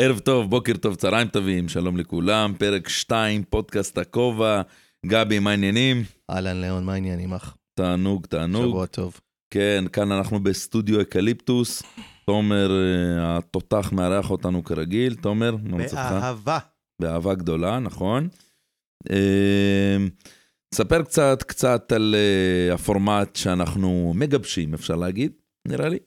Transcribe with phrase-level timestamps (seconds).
[0.00, 4.62] ערב טוב, בוקר טוב, צהריים טובים, שלום לכולם, פרק 2, פודקאסט הכובע.
[5.06, 6.02] גבי, מה העניינים?
[6.30, 7.56] אהלן, ליאון, מה העניינים, אח?
[7.74, 8.64] תענוג, תענוג.
[8.64, 9.20] שבוע טוב.
[9.50, 11.82] כן, כאן אנחנו בסטודיו אקליפטוס.
[12.26, 15.14] תומר אה, התותח מארח אותנו כרגיל.
[15.14, 16.10] תומר, מה מצבך?
[16.10, 16.58] באהבה.
[17.02, 18.28] באהבה גדולה, נכון.
[19.10, 19.96] אה,
[20.74, 25.32] ספר קצת, קצת על אה, הפורמט שאנחנו מגבשים, אפשר להגיד,
[25.68, 25.98] נראה לי.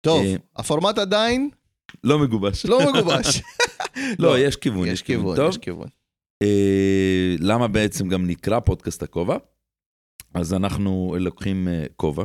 [0.00, 0.24] טוב,
[0.56, 1.50] הפורמט עדיין
[2.04, 2.66] לא מגובש.
[2.66, 3.42] לא מגובש.
[4.18, 5.48] לא, יש כיוון, יש כיוון, טוב.
[5.48, 5.88] יש כיוון.
[6.42, 9.36] אה, למה בעצם גם נקרא פודקאסט הכובע?
[10.34, 12.24] אז אנחנו לוקחים אה, כובע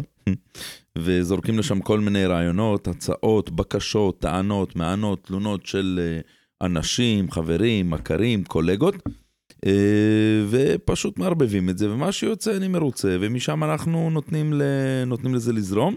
[0.97, 6.20] וזורקים לשם כל מיני רעיונות, הצעות, בקשות, טענות, מענות, תלונות של אה,
[6.67, 8.95] אנשים, חברים, מכרים, קולגות,
[10.49, 14.61] ופשוט מערבבים את זה, ומה שיוצא אני מרוצה, ומשם אנחנו נותנים, ל...
[15.05, 15.95] נותנים לזה לזרום.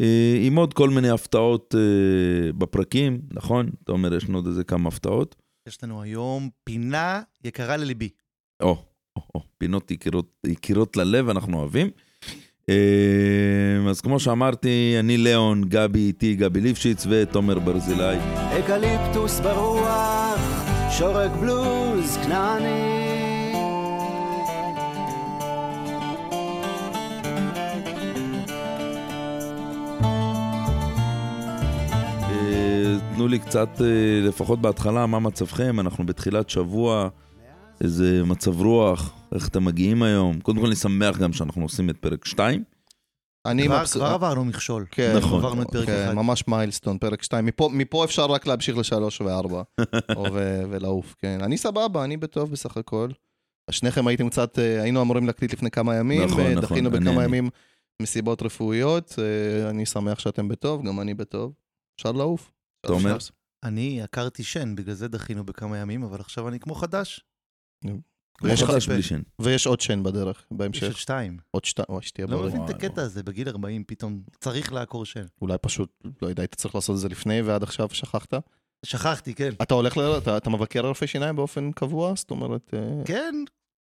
[0.00, 3.70] אה, עם עוד כל מיני הפתעות אה, בפרקים, נכון?
[3.84, 5.36] אתה אומר, יש לנו עוד איזה כמה הפתעות.
[5.68, 8.08] יש לנו היום פינה יקרה לליבי.
[8.62, 8.76] או,
[9.16, 11.90] או, או, פינות יקירות, יקירות ללב, אנחנו אוהבים.
[12.68, 18.18] אה, אז כמו שאמרתי, אני ליאון, גבי איתי, גבי ליפשיץ ותומר ברזילי.
[18.58, 20.40] אקליפטוס ברוח,
[20.98, 23.09] שורק בלוז כנעני.
[33.14, 33.86] תנו לי קצת, אה,
[34.28, 35.80] לפחות בהתחלה, מה מצבכם?
[35.80, 37.08] אנחנו בתחילת שבוע,
[37.80, 40.40] איזה מצב רוח, איך אתם מגיעים היום?
[40.40, 42.64] קודם כל אני שמח גם שאנחנו עושים את פרק 2.
[43.46, 44.02] אני כבר- מבסוט.
[44.02, 44.86] כבר עברנו מכשול.
[44.90, 45.38] כן, נכון.
[45.38, 46.14] עברנו את פרק כן, אחד.
[46.14, 47.46] ממש מיילסטון, פרק 2.
[47.46, 49.62] מפה, מפה אפשר רק להמשיך לשלוש וארבע,
[50.16, 51.38] או ו- ולעוף, כן.
[51.42, 53.08] אני סבבה, אני בטוב בסך הכל.
[53.70, 57.10] שניכם הייתם קצת, אה, היינו אמורים להקליט לפני כמה ימים, נכון, אה, נכון, דחינו בכמה
[57.10, 57.24] אני.
[57.24, 57.50] ימים
[58.02, 59.18] מסיבות רפואיות,
[59.70, 61.52] אני שמח שאתם בטוב, גם אני בטוב.
[61.96, 62.50] אפשר לעוף.
[62.86, 63.16] תומר?
[63.64, 67.20] אני עקרתי שן, בגלל זה דחינו בכמה ימים, אבל עכשיו אני כמו חדש.
[68.42, 69.20] ויש חדש בלי שן.
[69.40, 70.98] ויש עוד שן בדרך, יש עוד בהמשך.
[70.98, 71.38] שתיים.
[71.50, 72.48] עוד שתיים, אוי, שתהיה לא בריא.
[72.48, 73.02] מבין את הקטע.
[73.02, 75.24] הזה, בגיל 40 פתאום צריך לעקור שן.
[75.42, 78.34] אולי פשוט, לא יודע, היית צריך לעשות את זה לפני ועד עכשיו שכחת?
[78.86, 79.50] שכחתי, כן.
[79.62, 80.00] אתה הולך, ל...
[80.18, 82.12] אתה, אתה מבקר רופא שיניים באופן קבוע?
[82.16, 82.74] זאת אומרת...
[82.74, 83.34] אה, כן,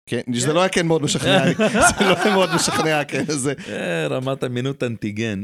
[0.06, 1.44] כן, זה לא היה כן מאוד משכנע,
[1.98, 3.54] זה לא היה מאוד משכנע, כן, זה...
[3.68, 5.42] אה, רמת אמינות אנטיגן.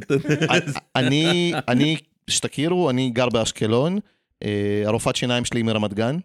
[0.97, 1.97] אני, אני,
[2.31, 3.99] שתכירו, אני גר באשקלון,
[4.45, 4.49] אה,
[4.85, 6.19] הרופאת שיניים שלי היא מרמת גן.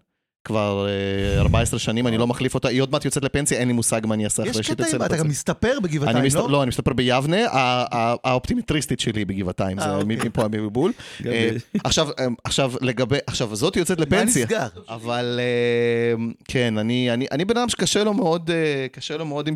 [0.44, 0.88] כבר
[1.36, 4.02] אה, 14 שנים, אני לא מחליף אותה, היא עוד מעט יוצאת לפנסיה, אין לי מושג
[4.06, 4.96] מה אני אעשה יש אחרי שהיא תצא עם...
[4.96, 5.24] אתה לפנסיה.
[5.24, 6.26] גם מסתפר בגבעתיים.
[6.36, 6.50] לא?
[6.50, 10.16] לא, אני מסתפר ביבנה, ה- ה- האופטימיטריסטית שלי בגבעתיים, אה, זה אוקיי.
[10.30, 10.92] מפה המבול.
[11.26, 11.50] אה,
[11.84, 14.46] עכשיו, אה, עכשיו לגבי, עכשיו זאת יוצאת מה לפנסיה.
[14.46, 14.68] נסגר?
[14.90, 17.12] אבל אה, כן, אני,
[17.46, 19.52] בן אדם שקשה לו מאוד, אה, קשה לו מאוד אה,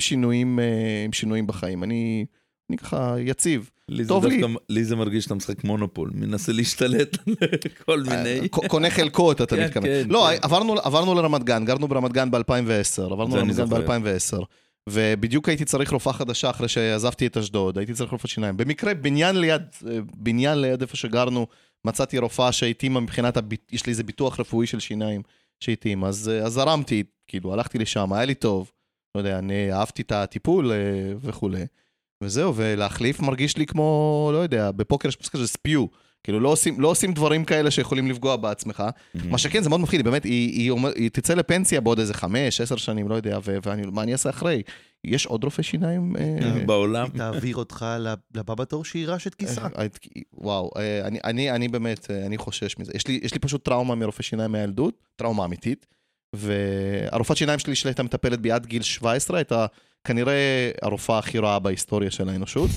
[1.06, 1.84] עם שינויים בחיים.
[1.84, 2.26] אני,
[2.70, 3.70] אני ככה יציב.
[3.90, 4.42] לי טוב לי.
[4.42, 7.36] דווקא- לי זה מרגיש שאתה משחק מונופול, מנסה להשתלט על
[7.86, 8.40] כל מיני.
[8.40, 9.86] אה, ק- קונה חלקות, אתה כן, מתכוון.
[9.88, 10.38] כן, לא, כן.
[10.42, 12.42] עברנו, עברנו לרמת גן, גרנו ברמת גן ב-2010,
[13.12, 13.82] עברנו לרמת גן זוכר.
[14.00, 14.44] ב-2010.
[14.90, 18.58] ובדיוק הייתי צריך רופאה חדשה אחרי שעזבתי את אשדוד, הייתי צריך רופאת שיניים.
[18.58, 21.48] במקרה, בניין ליד, אה, בניין ליד איפה שגרנו,
[21.86, 23.46] מצאתי רופאה שהתאימה מבחינת, הב...
[23.72, 25.22] יש לי איזה ביטוח רפואי של שיניים
[25.60, 28.72] שהתאים, אז, אה, אז זרמתי, כאילו, הלכתי לשם, היה לי טוב,
[29.16, 30.72] לא יודע, אני אהבתי את הטיפול
[31.22, 31.66] וכולי.
[32.26, 35.86] וזהו, ולהחליף מרגיש לי כמו, לא יודע, בפוקר יש פסקה של ספיו.
[36.24, 38.84] כאילו, לא עושים, לא עושים דברים כאלה שיכולים לפגוע בעצמך.
[39.14, 42.62] מה שכן, זה מאוד מפחיד, באמת, היא, היא, אומר- היא תצא לפנסיה בעוד איזה חמש,
[42.62, 44.62] עשר שנים, לא יודע, ו- ואני, מה אני אעשה אחרי?
[45.04, 46.14] יש עוד רופא שיניים?
[46.20, 47.08] אה, בעולם.
[47.14, 47.86] היא תעביר אותך
[48.36, 49.68] לבא בתור שיירש את כיסאה.
[49.78, 49.86] אה,
[50.34, 52.92] וואו, אה, אני, אני, אני באמת, אה, אני חושש מזה.
[52.96, 55.86] יש לי, יש לי פשוט טראומה מרופא שיניים מהילדות, טראומה אמיתית,
[56.36, 59.66] והרופאת שיניים שלי שהייתה מטפלת בי עד גיל 17, הייתה
[60.06, 62.70] כנראה הרופאה הכי רעה בהיסטוריה של האנושות.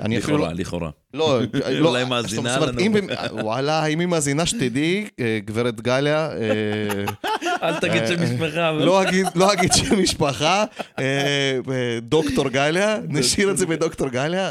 [0.00, 0.52] אני אפילו לא...
[0.52, 0.90] לכאורה, לכאורה.
[1.14, 1.40] לא,
[1.80, 2.80] לא, אולי מאזינה לנו.
[3.44, 7.04] וואלה, אם היא מאזינה שתדעי, אה, גברת גליה, אה,
[7.62, 8.72] אל תגיד אה, שם משפחה.
[8.72, 10.64] לא אגיד, לא שם משפחה,
[12.02, 14.50] דוקטור גליה, נשאיר את זה בדוקטור גליה.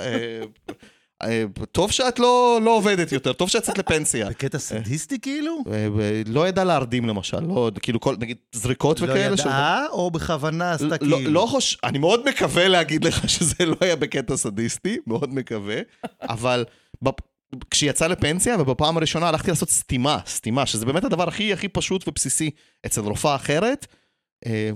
[1.25, 4.29] אה, טוב שאת לא, לא עובדת יותר, טוב שאת יצאת לפנסיה.
[4.29, 5.63] בקטע סדיסטי כאילו?
[5.71, 9.37] אה, אה, לא ידע להרדים למשל, לא, כאילו כל, נגיד זריקות לא וכאלה.
[9.37, 11.31] של- ידעה, או בכוונה עשתה לא, כאילו?
[11.31, 11.77] לא חוש...
[11.83, 15.77] אני מאוד מקווה להגיד לך שזה לא היה בקטע סדיסטי, מאוד מקווה,
[16.21, 16.65] אבל
[17.01, 17.15] בפ...
[17.71, 22.07] כשהיא יצאה לפנסיה, ובפעם הראשונה הלכתי לעשות סתימה, סתימה, שזה באמת הדבר הכי הכי פשוט
[22.07, 22.51] ובסיסי
[22.85, 23.85] אצל רופאה אחרת,
[24.45, 24.69] אה,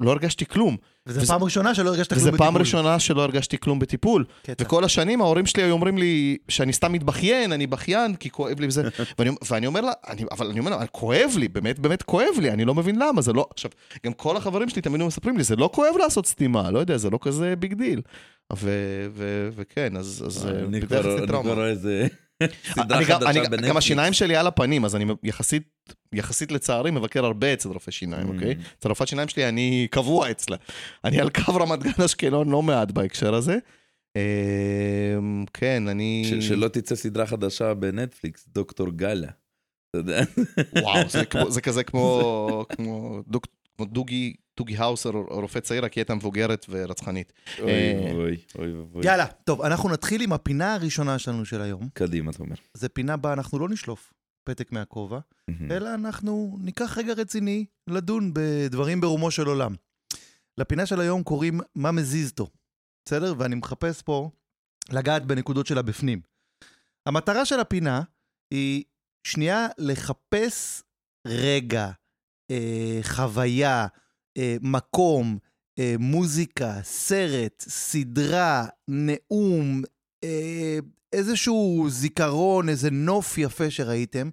[0.00, 0.76] לא הרגשתי כלום.
[1.06, 2.46] וזו וזה- פעם ראשונה שלא הרגשת כלום וזו בטיפול.
[2.46, 4.24] פעם ראשונה שלא הרגשתי כלום בטיפול.
[4.42, 4.64] קטע.
[4.64, 8.66] וכל השנים ההורים שלי היו אומרים לי שאני סתם מתבכיין, אני בכיין, כי כואב לי
[8.66, 8.82] וזה.
[9.18, 12.50] ואני, ואני אומר לה, אני, אבל אני אומר לה, כואב לי, באמת באמת כואב לי,
[12.50, 13.46] אני לא מבין למה, זה לא...
[13.50, 13.70] עכשיו,
[14.06, 17.10] גם כל החברים שלי תמיד מספרים לי, זה לא כואב לעשות סתימה, לא יודע, זה
[17.10, 18.00] לא כזה big deal.
[18.56, 18.70] ו,
[19.14, 22.06] ו, וכן, אז, אז אה, אני בדרך כבר רואה איזה
[22.78, 23.68] אני גם- חדשה אני- בנטפליקס.
[23.68, 25.62] גם השיניים שלי על הפנים, אז אני יחסית,
[26.12, 28.32] יחסית לצערי מבקר הרבה אצל רופא שיניים, Mm.
[28.34, 28.54] אוקיי?
[28.78, 30.56] אצל רופאת שיניים שלי אני קבוע אצלה.
[31.04, 33.58] אני על קו רמת גן אשקלון לא מעט בהקשר הזה.
[34.16, 36.32] אמ, כן, אני...
[36.40, 39.28] שלא תצא סדרה חדשה בנטפליקס, דוקטור גאלה.
[39.90, 40.20] אתה יודע?
[40.82, 41.08] וואו,
[41.48, 42.64] זה, כזה כמו
[43.80, 47.32] דוגי, דוגי האוסר, רופא צעיר, היא הייתה מבוגרת ורצחנית.
[47.60, 49.06] אוי אה, אוי אוי אוי.
[49.06, 51.88] יאללה, טוב, אנחנו נתחיל עם הפינה הראשונה שלנו של היום.
[51.94, 52.56] קדימה, אתה אומר.
[52.74, 54.12] זה פינה בה אנחנו לא נשלוף
[54.44, 55.18] פתק מהכובע,
[55.70, 59.74] אלא אנחנו ניקח רגע רציני לדון בדברים ברומו של עולם.
[60.58, 62.48] לפינה של היום קוראים מה מזיז אותו,
[63.08, 63.34] בסדר?
[63.38, 64.30] ואני מחפש פה
[64.90, 66.20] לגעת בנקודות שלה בפנים.
[67.06, 68.02] המטרה של הפינה
[68.50, 68.84] היא
[69.26, 70.82] שנייה לחפש
[71.26, 71.90] רגע,
[72.50, 73.86] אה, חוויה,
[74.62, 75.38] מקום,
[75.78, 79.82] אה, מוזיקה, סרט, סדרה, נאום,
[80.24, 80.78] אה,
[81.12, 84.28] איזשהו זיכרון, איזה נוף יפה שראיתם.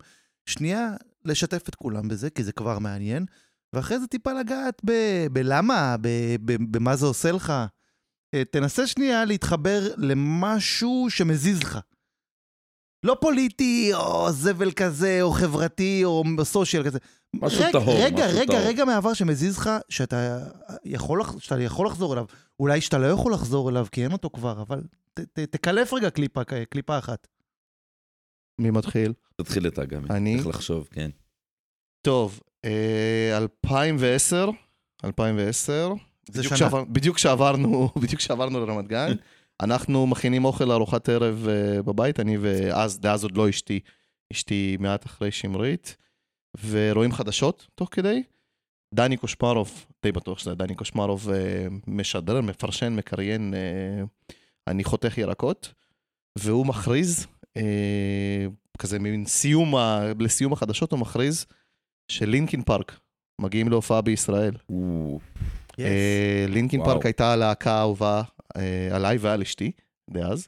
[0.45, 0.89] שנייה,
[1.25, 3.25] לשתף את כולם בזה, כי זה כבר מעניין,
[3.73, 7.53] ואחרי זה טיפה לגעת ב- בלמה, ב- ב- במה זה עושה לך.
[8.33, 11.79] אה, תנסה שנייה להתחבר למשהו שמזיז לך.
[13.03, 16.99] לא פוליטי, או זבל כזה, או חברתי, או סושיאל כזה.
[17.33, 18.67] משהו רגע, טהור, רגע, משהו רגע, טהור.
[18.67, 20.39] רגע מהעבר שמזיז לך, שאתה
[20.85, 22.25] יכול, שאתה יכול לחזור אליו.
[22.59, 24.81] אולי שאתה לא יכול לחזור אליו, כי אין אותו כבר, אבל
[25.13, 27.27] ת, ת, תקלף רגע קליפה, קליפה אחת.
[28.59, 29.13] מי מתחיל?
[29.35, 30.01] תתחיל אתה גם.
[30.09, 30.35] אני?
[30.35, 31.09] צריך לחשוב, כן.
[32.01, 34.49] טוב, אה, 2010,
[35.05, 35.93] 2010,
[36.31, 36.57] זה בדיוק שנה.
[36.57, 39.11] שעבר- בדיוק כשעברנו, בדיוק כשעברנו לרמת גן,
[39.61, 43.79] אנחנו מכינים אוכל לארוחת ערב אה, בבית, אני ואז, דאז עוד לא אשתי,
[44.33, 45.97] אשתי מעט אחרי שמרית,
[46.69, 48.23] ורואים חדשות תוך כדי.
[48.93, 54.03] דני קושמרוב, די בטוח שזה דני קושמרוב, אה, משדר, מפרשן, מקריין, אה,
[54.67, 55.73] אני חותך ירקות,
[56.37, 57.27] והוא מכריז,
[57.57, 58.45] אה,
[58.79, 61.45] כזה מין סיום, ה- לסיום החדשות הוא מכריז
[62.11, 62.99] שלינקין פארק
[63.41, 64.53] מגיעים להופעה בישראל.
[64.69, 65.19] או,
[65.79, 66.83] אה, לינקין.
[66.85, 68.23] פארק הייתה הלהקה האהובה אה,
[68.91, 69.71] עליי ועל אשתי,
[70.09, 70.47] דאז.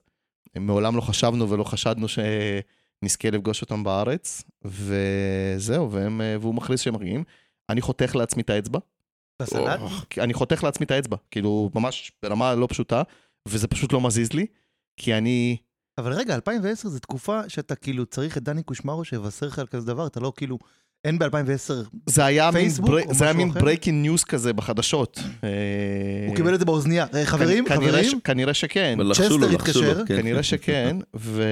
[0.56, 6.94] מעולם לא חשבנו ולא חשדנו שנזכה לפגוש אותם בארץ, וזהו, והם, אה, והוא מכריז שהם
[6.95, 7.24] מגיעים.
[7.69, 8.80] אני חותך לעצמי את האצבע?
[10.09, 13.03] כי אני חותך לעצמי את האצבע, כאילו ממש ברמה לא פשוטה,
[13.48, 14.45] וזה פשוט לא מזיז לי,
[14.98, 15.57] כי אני...
[15.98, 19.88] אבל רגע, 2010 זו תקופה שאתה כאילו צריך את דני קושמרו שיבשר לך על כזה
[19.88, 20.59] דבר, אתה לא כאילו,
[21.06, 21.71] אין ב-2010,
[22.06, 23.13] זה היה מין, פייסבוק בר...
[23.13, 23.51] זה היה מין?
[23.52, 25.19] breaking news כזה בחדשות.
[25.44, 25.50] אה,
[26.27, 27.06] הוא קיבל את זה באוזנייה.
[27.13, 28.98] אה, חברים, כנראה חברים, ש- כנראה שכן.
[29.13, 30.18] צ'סטר התקשר, כן.
[30.21, 31.44] כנראה שכן, ו...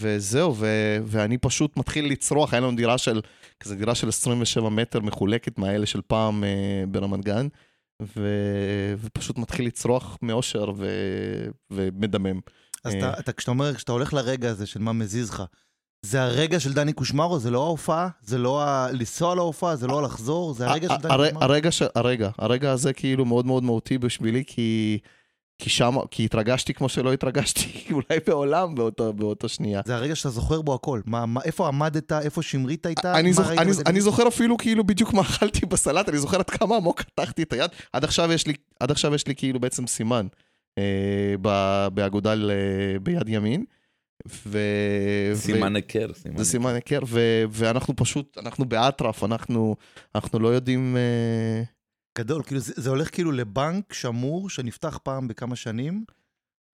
[0.00, 0.66] וזהו, ו...
[1.06, 3.20] ואני פשוט מתחיל לצרוח, היה לנו דירה של,
[3.60, 7.46] כזה דירה של 27 מטר מחולקת מהאלה של פעם אה, ברמת גן,
[8.16, 8.28] ו...
[9.02, 10.86] ופשוט מתחיל לצרוח מאושר ו...
[11.70, 12.40] ומדמם.
[12.84, 12.98] אז אה.
[12.98, 15.42] אתה, אתה, כשאתה אומר, כשאתה הולך לרגע הזה של מה מזיז לך,
[16.02, 18.88] זה הרגע של דני קושמרו, זה לא ההופעה, זה לא ה...
[18.92, 21.44] לנסוע להופעה, זה לא לחזור, זה הרגע של דני קושמרו.
[21.44, 21.82] הרגע, ש...
[21.94, 24.98] הרגע, הרגע הזה כאילו מאוד מאוד מהותי בשבילי, כי...
[25.58, 29.80] כי שם, כי התרגשתי כמו שלא התרגשתי אולי בעולם באותו, באותו שנייה.
[29.84, 31.00] זה הרגע שאתה זוכר בו הכל.
[31.06, 33.18] מה, מה, איפה עמדת, איפה שמרית הייתה?
[33.18, 33.50] אני, זוכ...
[33.50, 33.70] אני?
[33.86, 37.52] אני זוכר אפילו כאילו בדיוק מה אכלתי בסלט, אני זוכר עד כמה עמוק חתכתי את
[37.52, 37.70] היד.
[37.92, 40.26] עד עכשיו יש לי, עד עכשיו יש לי כאילו בעצם סימן
[40.78, 43.64] אה, ב- באגודל אה, ביד ימין.
[44.46, 44.58] ו...
[45.34, 45.76] סימן ו...
[45.76, 47.44] היכר, סימן זה סימן היכר, ו...
[47.50, 49.76] ואנחנו פשוט, אנחנו באטרף, אנחנו,
[50.14, 50.96] אנחנו לא יודעים...
[50.96, 51.62] אה...
[52.18, 56.04] גדול, כאילו זה, זה הולך כאילו לבנק שמור שנפתח פעם בכמה שנים,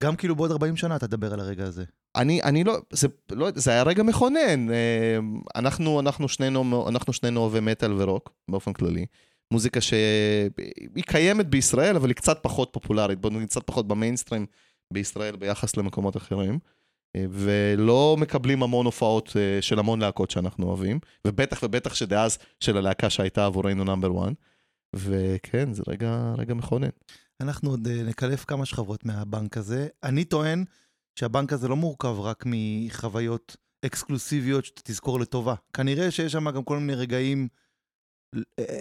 [0.03, 1.85] גם כאילו בעוד 40 שנה אתה תדבר על הרגע הזה.
[2.17, 4.71] אני, אני לא, זה, לא, זה היה רגע מכונן.
[4.71, 5.19] אה,
[5.55, 9.07] אנחנו, אנחנו שנינו, אנחנו שנינו אוהבי מטאל ורוק, באופן כללי.
[9.53, 14.47] מוזיקה שהיא קיימת בישראל, אבל היא קצת פחות פופולרית, בוא נגיד קצת פחות במיינסטרים
[14.93, 16.59] בישראל ביחס למקומות אחרים.
[17.17, 23.11] ולא מקבלים המון הופעות אה, של המון להקות שאנחנו אוהבים, ובטח ובטח שדאז של הלהקה
[23.11, 24.33] שהייתה עבורנו נאמבר 1.
[24.97, 26.89] וכן, זה רגע, רגע מכונן.
[27.41, 29.89] אנחנו עוד אה, נקלף כמה שכבות מהבנק הזה.
[30.03, 30.65] אני טוען
[31.19, 35.55] שהבנק הזה לא מורכב רק מחוויות אקסקלוסיביות שאתה תזכור לטובה.
[35.73, 37.49] כנראה שיש שם גם כל מיני רגעים
[38.59, 38.79] אה,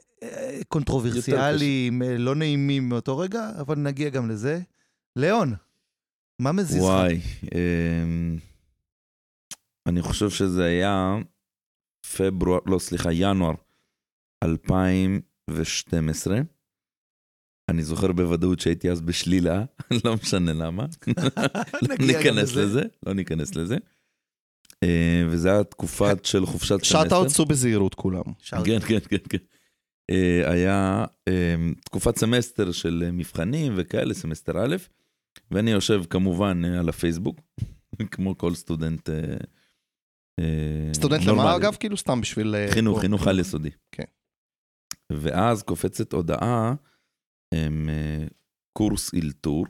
[0.67, 4.59] קונטרוברסיאליים, לא נעימים מאותו רגע, אבל נגיע גם לזה.
[5.15, 5.53] ליאון,
[6.41, 6.83] מה מזיז לך?
[6.83, 7.19] וואי,
[7.55, 8.38] אמ,
[9.88, 11.15] אני חושב שזה היה
[12.17, 13.53] פברואר, לא סליחה, ינואר
[14.43, 16.38] 2012.
[17.69, 19.65] אני זוכר בוודאות שהייתי אז בשלילה,
[20.05, 20.86] לא משנה למה.
[21.89, 23.77] לא ניכנס לזה, לא ניכנס לזה.
[24.83, 27.15] אה, וזה היה תקופת של חופשת shut סמסטר.
[27.15, 28.24] Out צאו בזהירות כולם.
[28.65, 29.38] כן, כן, כן, כן.
[30.10, 31.55] אה, היה אה,
[31.86, 34.75] תקופת סמסטר של אה, מבחנים וכאלה, סמסטר א',
[35.51, 37.39] ואני יושב כמובן אה, על הפייסבוק,
[38.11, 39.38] כמו כל סטודנט אה,
[40.39, 41.55] אה, סטודנט למה נורמלי.
[41.55, 41.75] אגב?
[41.79, 42.55] כאילו סתם בשביל...
[42.73, 43.69] חינוך, חינוך על יסודי.
[43.91, 44.03] כן.
[45.11, 46.73] ואז קופצת הודעה,
[47.53, 47.89] הם,
[48.77, 49.65] קורס אילתור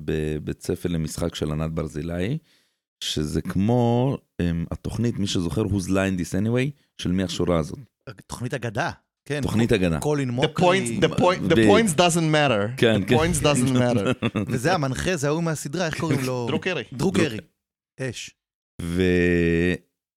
[0.00, 2.38] בבית ספר למשחק של ענת ברזילי,
[3.04, 7.78] שזה כמו הם, התוכנית, מי זוכר, Who's Line This Anyway, של מי השורה הזאת.
[8.26, 8.90] תוכנית אגדה.
[9.24, 9.40] כן.
[9.42, 10.00] תוכנית הגנה.
[10.00, 11.08] קולין The points, the,
[11.48, 12.76] the points doesn't matter.
[12.76, 13.16] כן, the כן.
[13.16, 14.26] points doesn't matter.
[14.48, 16.46] וזה המנחה, זה ההוא מהסדרה, איך קוראים לו?
[16.48, 16.82] דרו קרי.
[16.92, 17.38] דרו קרי.
[18.00, 18.30] אש.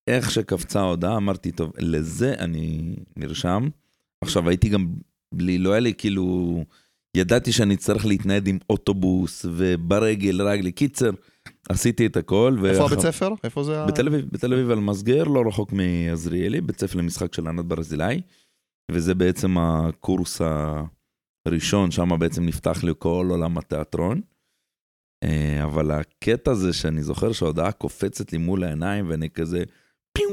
[0.08, 3.68] ואיך שקפצה ההודעה, אמרתי, טוב, לזה אני נרשם.
[4.24, 4.88] עכשיו, הייתי גם
[5.34, 6.64] בלי, לא היה לי כאילו,
[7.18, 10.72] ידעתי שאני אצטרך להתנייד עם אוטובוס וברגל, רגלי.
[10.72, 11.10] קיצר,
[11.70, 12.58] עשיתי את הכל.
[12.66, 13.30] איפה ואח- הבית ספר?
[13.44, 13.86] איפה זה.
[13.86, 18.22] בתל אביב, בתל אביב על מסגר, לא רחוק מעזריאלי, בית ספר למשחק של ענת ברזילי,
[18.92, 20.42] וזה בעצם הקורס
[21.48, 24.22] הראשון, שם בעצם נפתח לי כל עולם התיאטרון.
[25.24, 29.64] אה, אבל הקטע זה שאני זוכר שההודעה קופצת לי מול העיניים, ואני כזה,
[30.18, 30.30] פיו,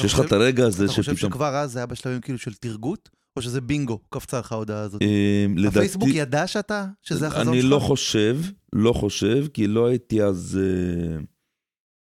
[0.00, 1.32] שיש לך את הרגע הזה אתה חושב שפתאום...
[1.32, 3.10] שכבר אז זה היה בשלבים כאילו של תרגות?
[3.36, 5.02] או שזה בינגו, קפצה לך ההודעה הזאת?
[5.02, 7.54] אה, הפייסבוק לדעתי, ידע שאתה, שזה החזון שלך?
[7.54, 8.38] אני לא חושב,
[8.72, 10.60] לא חושב, כי לא הייתי אז...
[10.62, 11.18] אה,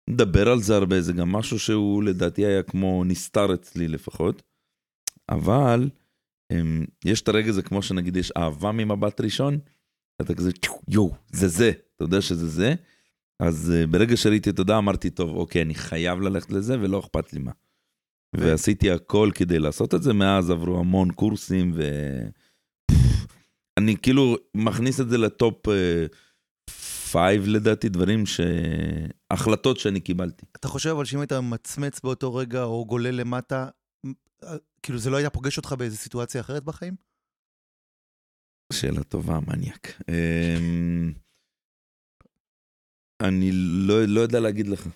[0.09, 4.41] מדבר על זה הרבה, זה גם משהו שהוא לדעתי היה כמו נסתר אצלי לפחות.
[5.29, 5.89] אבל
[6.51, 9.59] אמ, יש את הרגע הזה, כמו שנגיד יש אהבה ממבט ראשון,
[10.21, 12.75] אתה כזה, "צ'ו, יואו, זה זה, אתה יודע שזה זה.
[13.39, 17.33] אז אה, ברגע שראיתי את ההודעה אמרתי, טוב, אוקיי, אני חייב ללכת לזה ולא אכפת
[17.33, 17.51] לי מה.
[18.35, 21.83] ועשיתי הכל כדי לעשות את זה, מאז עברו המון קורסים ו...
[23.79, 25.67] אני כאילו מכניס את זה ל top
[27.11, 28.39] five לדעתי, דברים ש...
[29.31, 30.45] החלטות שאני קיבלתי.
[30.55, 33.69] אתה חושב אבל שאם היית מצמץ באותו רגע או גולל למטה, אה,
[34.83, 36.95] כאילו זה לא היה פוגש אותך באיזו סיטואציה אחרת בחיים?
[38.73, 39.87] שאלה טובה, מניאק.
[40.09, 41.13] אמ,
[43.21, 44.87] אני לא, לא יודע להגיד לך.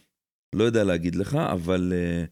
[0.55, 1.93] לא יודע להגיד לך, אבל...
[1.95, 2.23] אה,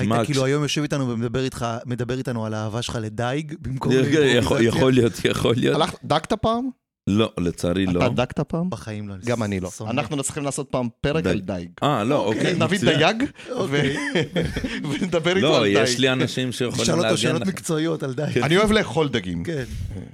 [0.00, 3.92] היית כאילו כש- היום יושב איתנו ומדבר איתך, מדבר איתנו על האהבה שלך לדייג, במקום
[3.92, 4.62] יכול-?
[4.62, 5.76] יכול להיות, יכול להיות.
[5.76, 6.68] הלכת, דקת פעם?
[7.06, 8.06] לא, לצערי לא.
[8.06, 8.70] אתה דקת פעם?
[8.70, 9.14] בחיים לא.
[9.24, 9.70] גם אני לא.
[9.70, 9.90] שונא.
[9.90, 11.26] אנחנו צריכים לעשות פעם פרק.
[11.26, 11.70] על דייג.
[11.82, 12.54] אה, לא, אוקיי.
[12.60, 12.98] נביא מצוין.
[12.98, 13.16] דייג
[13.50, 13.96] אוקיי.
[13.96, 15.78] ו- ונדבר איתו לא, על דייג.
[15.82, 17.46] יש לי אנשים שיכולים תשאל אותו לארגן שאלות.
[17.46, 18.38] מקצועיות על דייג.
[18.38, 19.44] אני אוהב לאכול דגים.
[19.44, 19.64] כן.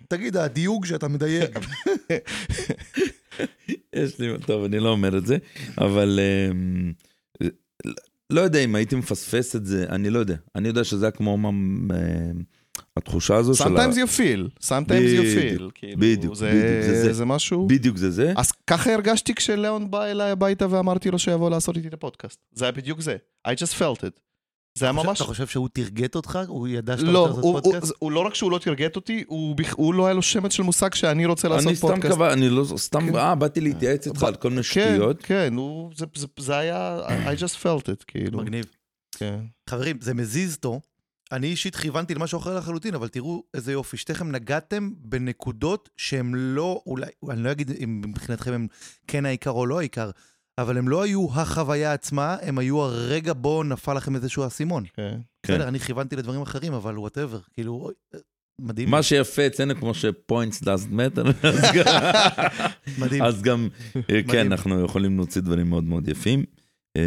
[0.08, 1.58] תגיד, הדיוג שאתה מדייק.
[3.96, 5.36] יש לי, טוב, אני לא אומר את זה,
[5.78, 6.20] אבל
[6.50, 6.92] אמ,
[8.30, 10.36] לא יודע אם הייתי מפספס את זה, אני לא יודע.
[10.54, 11.88] אני יודע שזה היה כמו אמ,
[12.96, 13.64] התחושה הזו של...
[13.64, 15.54] ה- Sometimes you feel, sometimes you feel.
[15.54, 17.12] בדיוק, כאילו, בדיוק, זה- בדיוק, זה זה.
[17.12, 17.66] זה משהו...
[17.66, 18.32] בדיוק זה זה.
[18.36, 22.38] אז ככה הרגשתי כשליאון בא אליי הביתה ואמרתי לו שיבוא לעשות איתי את הפודקאסט.
[22.52, 23.16] זה היה בדיוק זה.
[23.48, 24.20] I just felt it.
[24.78, 25.16] זה היה ממש...
[25.20, 26.38] אתה חושב שהוא תרגט אותך?
[26.48, 27.92] הוא ידע שאתה לא, רוצה לעשות הוא, פודקאסט?
[27.98, 30.94] הוא לא רק שהוא לא תרגט אותי, הוא, הוא לא היה לו שמץ של מושג
[30.94, 32.14] שאני רוצה לעשות אני סתם פודקאסט.
[32.14, 33.16] קבע, אני לא, סתם, כן.
[33.16, 35.22] אה, באתי להתייעץ איתך על כל מיני כן, שטויות.
[35.22, 38.38] כן, הוא, זה, זה, זה היה, I just felt it, כאילו.
[38.38, 38.64] מגניב.
[39.16, 39.38] כן.
[39.70, 40.80] חברים, זה מזיז טו.
[41.32, 43.96] אני אישית כיוונתי למשהו אחר לחלוטין, אבל תראו איזה יופי.
[43.96, 48.66] שתיכם נגעתם בנקודות שהן לא, אולי, אני לא אגיד אם מבחינתכם הם
[49.06, 50.10] כן העיקר או לא העיקר,
[50.58, 54.84] אבל הם לא היו החוויה עצמה, הם היו הרגע בו נפל לכם איזשהו אסימון.
[54.96, 55.16] כן.
[55.42, 55.52] כן.
[55.54, 57.94] בסדר, אני כיוונתי לדברים אחרים, אבל whatever, כאילו, אוי,
[58.60, 58.90] מדהים.
[58.90, 61.84] מה שיפה אצלנו, כמו ש-points doesn't matter, אז גם-
[63.04, 63.22] מדהים.
[63.22, 64.20] אז גם, אה.
[64.32, 66.44] כן, אנחנו יכולים להוציא דברים מאוד מאוד יפים.
[66.96, 67.02] אה,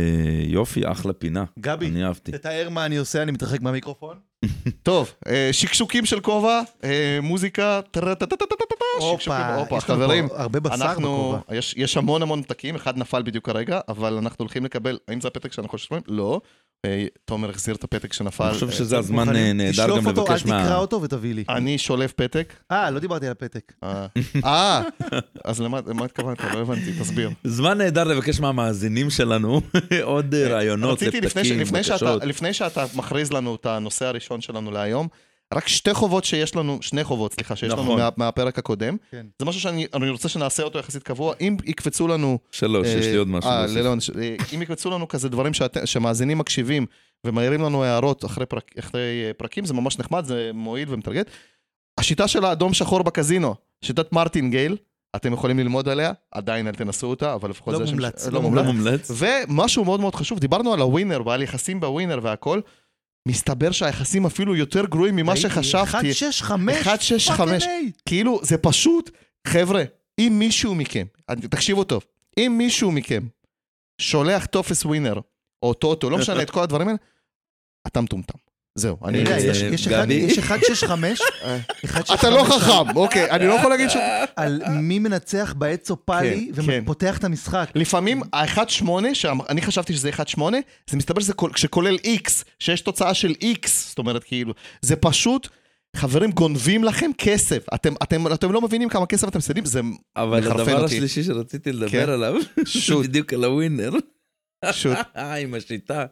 [0.47, 1.43] יופי, אחלה פינה.
[1.59, 2.31] גבי, אני אהבתי.
[2.31, 4.17] תתאר מה אני עושה, אני מתרחק מהמיקרופון.
[4.83, 8.15] טוב, אה, שקשוקים של כובע, אה, מוזיקה, שקשוקים,
[16.85, 18.43] אה, תומר החזיר את הפתק שנפל.
[18.43, 19.35] אני חושב אה, שזה הזמן?
[19.35, 20.75] אה, נהדר תשלוף גם אותו, לבקש אל תקרא מה...
[20.77, 21.43] אותו ותביא לי.
[21.49, 22.53] אני שולף פתק.
[22.71, 23.73] אה, לא דיברתי על הפתק.
[24.45, 24.81] אה,
[25.45, 26.41] אז למה התכוונת?
[26.53, 27.29] לא הבנתי, תסביר.
[27.43, 29.61] זמן נהדר לבקש מהמאזינים שלנו
[30.03, 32.23] עוד רעיונות רציתי, לפני, ש- לפתקים, בקשות.
[32.23, 35.07] לפני שאתה מכריז לנו את הנושא הראשון שלנו להיום,
[35.53, 37.99] רק שתי חובות שיש לנו, שני חובות, סליחה, שיש לנו נכון.
[37.99, 38.97] מה, מהפרק הקודם.
[39.11, 39.25] כן.
[39.39, 41.33] זה משהו שאני אני רוצה שנעשה אותו יחסית קבוע.
[41.41, 42.37] אם יקפצו לנו...
[42.51, 43.49] שלוש, יש לי עוד משהו.
[43.49, 43.65] אה.
[43.67, 46.85] ללאון, ש- אה, אם יקפצו לנו כזה דברים שאת, שמאזינים מקשיבים
[47.25, 51.27] ומעירים לנו הערות אחרי, פרק, אחרי אה, פרקים, זה ממש נחמד, זה מועיל ומתרגט.
[51.99, 54.77] השיטה של האדום שחור בקזינו, שיטת מרטינגייל,
[55.15, 57.91] אתם יכולים ללמוד עליה, עדיין אל תנסו אותה, אבל לפחות לא זה...
[57.91, 58.65] מומלץ, ש- לא לא לא מומלץ.
[58.65, 59.11] מומלץ.
[59.47, 62.59] ומשהו מאוד מאוד חשוב, דיברנו על הווינר ועל יחסים בווינר והכל,
[63.27, 65.91] מסתבר שהיחסים אפילו יותר גרועים ממה שחשבתי.
[65.91, 66.85] 165.
[66.85, 67.63] 165.
[68.05, 69.11] כאילו, זה פשוט,
[69.47, 69.83] חבר'ה,
[70.19, 71.05] אם מישהו מכם,
[71.49, 72.03] תקשיבו טוב,
[72.37, 73.27] אם מישהו מכם
[74.01, 75.19] שולח טופס ווינר,
[75.63, 76.97] או טוטו, לא משנה, את כל הדברים האלה,
[77.87, 78.37] אתה מטומטם.
[78.77, 79.17] זהו, אני אני...
[79.29, 80.13] יודע, אה, יש- יש אחד- גבי?
[80.13, 81.19] יש 165,
[82.13, 83.95] אתה לא חכם, אוקיי, אני לא יכול להגיד ש...
[84.35, 86.79] על מי מנצח בעץ אופלי כן, כן.
[86.83, 87.69] ופותח את המשחק.
[87.75, 90.41] לפעמים ה-1.8, שאני חשבתי שזה 1.8,
[90.89, 91.21] זה מסתבר
[91.53, 92.29] כשכולל X,
[92.59, 95.47] שיש תוצאה של X, זאת אומרת כאילו, זה פשוט,
[95.95, 99.81] חברים גונבים לכם כסף, אתם, אתם, אתם לא מבינים כמה כסף אתם מפסידים, זה
[100.15, 100.95] אבל מחרפן הדבר אותי.
[100.95, 101.77] השלישי שרציתי כן.
[101.77, 102.33] לדבר עליו,
[102.65, 103.05] שוט.
[103.05, 103.91] בדיוק על הווינר,
[104.69, 104.97] פשוט,
[105.41, 106.05] עם השיטה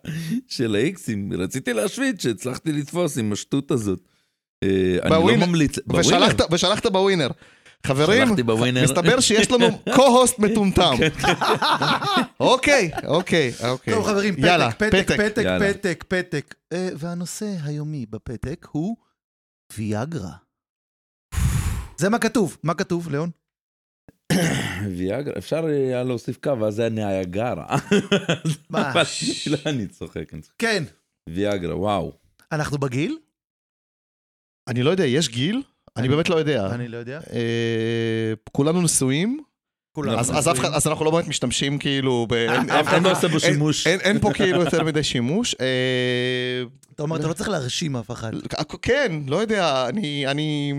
[0.47, 3.99] של האיקסים, רציתי להשוויץ שהצלחתי לתפוס עם השטות הזאת.
[4.63, 5.47] אה, אני לא.
[5.47, 7.27] ממליץ, בווינר, ושלחת, ושלחת בווינר.
[7.87, 8.27] חברים.
[8.83, 10.93] מסתבר שיש לנו co-host מטומטם.
[10.97, 11.09] כן,
[12.39, 13.93] אוקיי, אוקיי, אוקיי.
[13.93, 15.45] טוב חברים, פתק, פתק, פתק.
[15.59, 16.55] פתק, פתק.
[16.73, 18.97] אה, והנושא היומי בפתק הוא
[19.77, 20.31] ויאגרה.
[21.97, 22.57] זה מה כתוב.
[22.63, 23.29] מה כתוב, ליאון?
[24.97, 27.77] ויאגרה, אפשר היה להוסיף קו, ואז זה היה ניאגרה.
[28.69, 28.93] מה?
[29.51, 30.55] לא, אני צוחק, אני צוחק.
[30.59, 30.83] כן.
[31.29, 32.11] ויאגרה, וואו.
[32.51, 33.17] אנחנו בגיל?
[34.67, 35.61] אני לא יודע, יש גיל?
[35.97, 36.67] אני באמת לא יודע.
[36.75, 37.19] אני לא יודע.
[37.33, 39.39] אה, כולנו נשואים?
[39.95, 40.19] כולם.
[40.19, 43.27] אז, אז, אף אחד, אז אנחנו לא באמת משתמשים כאילו, ב, אף אחד לא עושה
[43.27, 43.87] בו אין- שימוש.
[43.87, 45.55] אין, אין פה כאילו יותר מדי שימוש.
[45.61, 46.63] אה,
[46.95, 48.31] אתה אומר, אתה לא צריך להרשים אף אחד.
[48.81, 50.73] כן, לא יודע, אני, אני,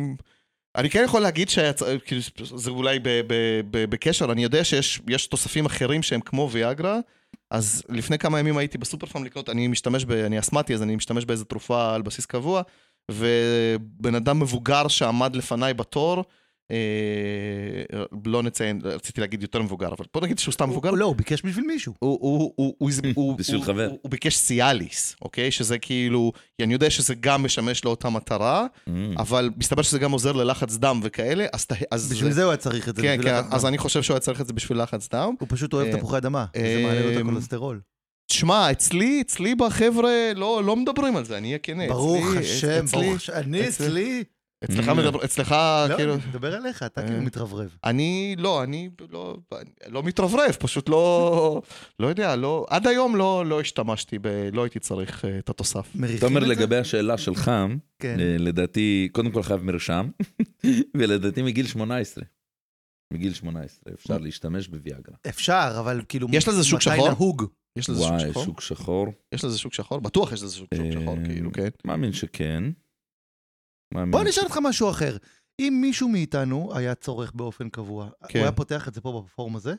[0.76, 6.02] אני כן יכול להגיד שזה אולי ב, ב, בקשר, אני יודע שיש יש תוספים אחרים
[6.02, 6.98] שהם כמו ויאגרה,
[7.50, 10.96] אז לפני כמה ימים הייתי בסופר פארם לקנות, אני משתמש, ב, אני אסמתי, אז אני
[10.96, 12.62] משתמש באיזה תרופה על בסיס קבוע,
[13.10, 16.24] ובן אדם מבוגר שעמד לפניי בתור,
[18.24, 20.90] לא נציין, רציתי להגיד יותר מבוגר, אבל בוא נגיד שהוא סתם מבוגר.
[20.90, 21.94] הוא לא, הוא ביקש בשביל מישהו.
[21.98, 23.86] הוא, הוא, הוא, הוא, הוא, בשביל הוא, חבר.
[23.90, 25.50] הוא, הוא ביקש סיאליס, אוקיי?
[25.50, 28.90] שזה כאילו, אני יודע שזה גם משמש לאותה מטרה, Mm.
[29.18, 31.66] אבל מסתבר שזה גם עוזר ללחץ דם וכאלה, אז...
[31.90, 33.02] אז בשביל זה הוא היה צריך את זה.
[33.02, 33.66] כן, כן, אז.
[33.66, 35.34] אני חושב שהוא היה צריך את זה בשביל לחץ דם.
[35.40, 37.80] הוא פשוט אוהב אה, תפוחי אדמה, וזה מעלה לו את אה, הכולסטרול.
[38.30, 41.88] תשמע, אצלי, אצלי בחבר'ה לא, לא מדברים על זה, אני אהיה כן.
[41.88, 43.32] ברוך אצלי- השם, אצלי- ברוך השם.
[43.32, 44.24] אני אצלי...
[44.64, 44.94] אצלך Mm.
[44.94, 45.52] מדבר, אצלך
[45.90, 46.14] לא, כאילו...
[46.14, 47.06] אני מדבר עליך, אתה אה.
[47.06, 47.76] כאילו מתרברב.
[47.84, 49.36] אני לא, אני לא,
[49.88, 51.62] לא מתרברב, פשוט לא,
[52.00, 55.88] לא יודע, לא, עד היום לא, לא השתמשתי, ב, לא הייתי צריך אה, את התוסף.
[55.94, 56.52] מריחים תומר, את זה?
[56.52, 57.50] לגבי השאלה שלך,
[57.98, 58.20] כן.
[58.20, 60.08] אה, לדעתי, קודם כל חייב מרשם,
[60.96, 62.24] ולדעתי מגיל 18.
[63.12, 65.16] מגיל 18 אפשר להשתמש בוויאגרה.
[65.28, 66.28] אפשר, אבל כאילו...
[66.32, 67.08] יש לזה שוק מתי שחור?
[67.08, 67.44] נהוג?
[67.76, 68.44] יש לזה שוק וואי, שחור?
[68.44, 69.06] שוק שחור.
[69.32, 70.00] יש לזה שוק שחור?
[70.00, 71.68] בטוח יש לזה שוק, שחור, כאילו, כן.
[71.84, 72.64] מאמין שכן.
[73.94, 75.16] מאמין בוא ש- נשאל אותך משהו אחר.
[75.60, 78.38] אם מישהו מאיתנו היה צורך באופן קבוע, כן.
[78.38, 79.74] הוא היה פותח את זה פה בפורום הזה?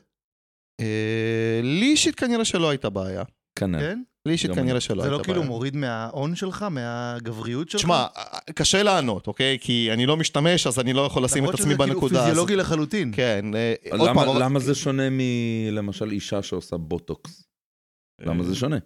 [0.80, 3.22] אה, לי אישית כנראה שלא הייתה בעיה.
[3.58, 3.80] כנ"ל.
[3.80, 4.02] כן?
[4.26, 4.80] לי אישית כנראה אני.
[4.80, 5.24] שלא זה הייתה לא בעיה.
[5.24, 7.80] כאילו מוריד מההון שלך, מהגבריות שלך?
[7.80, 8.06] תשמע,
[8.54, 9.58] קשה לענות, אוקיי?
[9.60, 12.18] כי אני לא משתמש, אז אני לא יכול לשים את עצמי למרות שזה בנקודה כאילו
[12.18, 12.28] הזאת.
[12.28, 13.12] פיזיולוגי לחלוטין.
[13.16, 17.46] כן, אה, עוד למה- פעם, למה זה שונה מלמשל אישה שעושה בוטוקס?
[18.20, 18.76] למה זה שונה?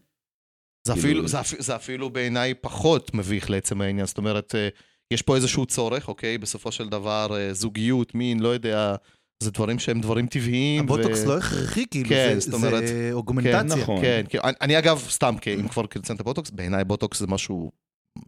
[0.86, 4.68] זה כאילו- אפילו, זה, אפילו, זה אפילו בעיניי פחות מביך לעצם העניין, זאת אומרת, אה,
[5.10, 6.38] יש פה איזשהו צורך, אוקיי?
[6.38, 8.94] בסופו של דבר, אה, זוגיות, מין, לא יודע,
[9.42, 10.82] זה דברים שהם דברים טבעיים.
[10.84, 13.62] הבוטוקס לא הכרחי, כאילו, כן, זה- זאת אומרת- זה כן, אוגמנטציה.
[13.82, 14.00] נכון.
[14.00, 17.70] כן, כן, אני, אני אגב, סתם, כי אם כבר ציינת בוטוקס, בעיניי בוטוקס זה משהו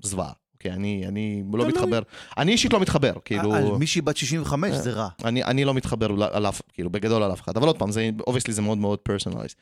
[0.02, 0.32] זוועה.
[0.54, 1.70] אוקיי, אני, אני לא לא, לא.
[1.70, 2.00] מתחבר,
[2.38, 5.08] אני אישית לא מתחבר, כאילו, על מישהי בת 65 זה רע.
[5.24, 8.10] אני, אני לא מתחבר על אף, כאילו, בגדול על אף אחד, אבל עוד פעם, זה,
[8.26, 9.54] obviously זה מאוד מאוד פרסונליז.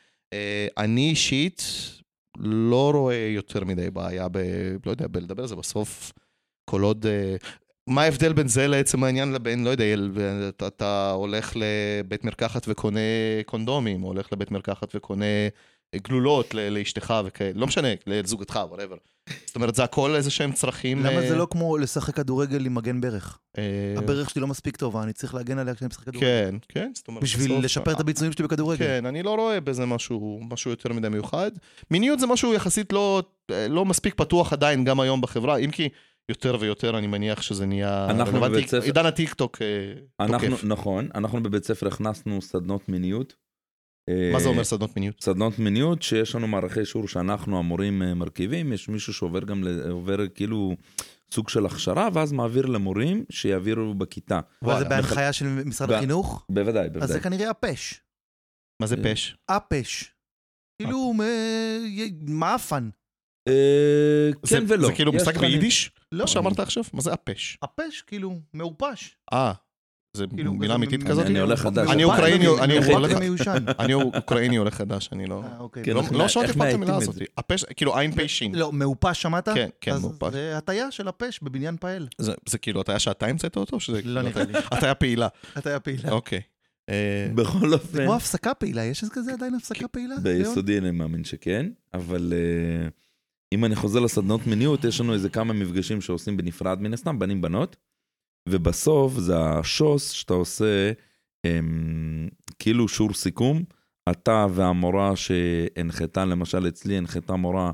[0.78, 1.62] אני אישית
[2.38, 4.38] לא רואה יותר מדי בעיה ב...
[4.86, 6.12] לא יודע, בלדבר על זה בסוף,
[6.70, 7.06] כל עוד...
[7.06, 7.36] אה,
[7.86, 9.84] מה ההבדל בין זה לעצם העניין לבין, לא יודע,
[10.48, 13.00] אתה, אתה הולך לבית מרקחת וקונה
[13.46, 15.24] קונדומים, או הולך לבית מרקחת וקונה
[15.96, 18.96] גלולות לאשתך וכאלה, לא משנה, לזוגתך, וואטאבר.
[19.46, 20.98] זאת אומרת, זה הכל איזה שהם צרכים...
[20.98, 23.38] למה אה, זה לא כמו לשחק כדורגל עם מגן ברך?
[23.58, 23.64] אה,
[23.96, 26.26] הברך שלי לא מספיק טובה, אני צריך להגן עליה כשאני משחק כדורגל.
[26.26, 28.86] כן, כן, זאת אומרת, בשביל לשפר את הביצועים שלי בכדורגל.
[28.86, 31.50] כן, אני לא רואה בזה משהו, משהו יותר מדי מיוחד.
[31.90, 33.22] מיניות זה משהו יחסית לא,
[33.68, 35.88] לא מספיק פתוח עדיין, גם היום בחברה, אם כי
[36.30, 38.52] יותר ויותר אני מניח שזה נהיה אנחנו רלוונטי.
[38.54, 39.66] בבית ספר- עידן הטיקטוק אה,
[40.26, 40.64] אנחנו, תוקף.
[40.64, 43.36] נכון, אנחנו בבית ספר הכנסנו סדנות מיניות.
[44.32, 45.22] מה זה אה, אומר סדנות מיניות?
[45.22, 50.28] סדנות מיניות, שיש לנו מערכי שיעור שאנחנו המורים אה, מרכיבים, יש מישהו שעובר גם, עובר
[50.28, 50.76] כאילו
[51.32, 54.40] סוג של הכשרה, ואז מעביר למורים שיעבירו בכיתה.
[54.62, 56.46] אבל זה וואלה, בהנחיה של משרד ב- החינוך?
[56.48, 57.08] בוודאי, אז בוודאי.
[57.08, 58.00] זה כנראה הפש.
[58.82, 59.36] מה זה אה, פש?
[59.48, 60.14] הפש.
[60.82, 62.40] כאילו, מ-
[64.48, 64.86] כן ולא.
[64.88, 65.90] זה כאילו משחק ביידיש?
[66.12, 66.84] לא, מה שאמרת עכשיו?
[66.92, 67.58] מה זה הפש?
[67.62, 69.16] הפש, כאילו, מעופש.
[69.32, 69.52] אה,
[70.16, 71.26] זה כאילו, מילה זה אמיתית כזאת?
[71.26, 71.88] אני עולה חדש.
[71.90, 72.46] אני אוקראיני,
[73.78, 75.42] אני אוקראיני עולה חדש, אני לא...
[75.44, 75.84] אה, אוקיי.
[75.84, 77.14] כן, לא- לא שמעתי פעם את המילה את הזאת.
[77.14, 77.24] זה?
[77.38, 78.54] הפש, כאילו עין פשין.
[78.54, 79.48] לא, מעופש שמעת?
[79.48, 80.32] כן, כן, מעופש.
[80.32, 82.06] זה הטיה של הפש בבניין פאל.
[82.18, 83.78] זה- זה כאילו, אתה היה שאתה המצאת אותו?
[84.04, 84.52] לא נראה לי.
[84.78, 85.28] אתה היה פעילה.
[85.56, 86.10] הטיה פעילה.
[86.10, 86.40] אוקיי.
[86.90, 90.14] אה, בכל זה אופן, כמו הפסקה פעילה, יש כזה עדיין הפסקה פעילה?
[90.24, 90.38] ליאון?
[90.44, 92.88] ביסודי אני מאמין שכן, אבל אה,
[93.54, 97.40] אם אני חוזר לסדנות מיניות, יש לנו איזה כמה מפגשים שעושים בנפרד מן הסתם, בנים
[97.40, 97.76] בנות,
[98.48, 100.92] ובסוף זה השוס שאתה עושה
[101.46, 103.62] אמ, כאילו שיעור סיכום,
[104.10, 107.70] אתה והמורה שהנחתה, למשל אצלי הנחתה מורה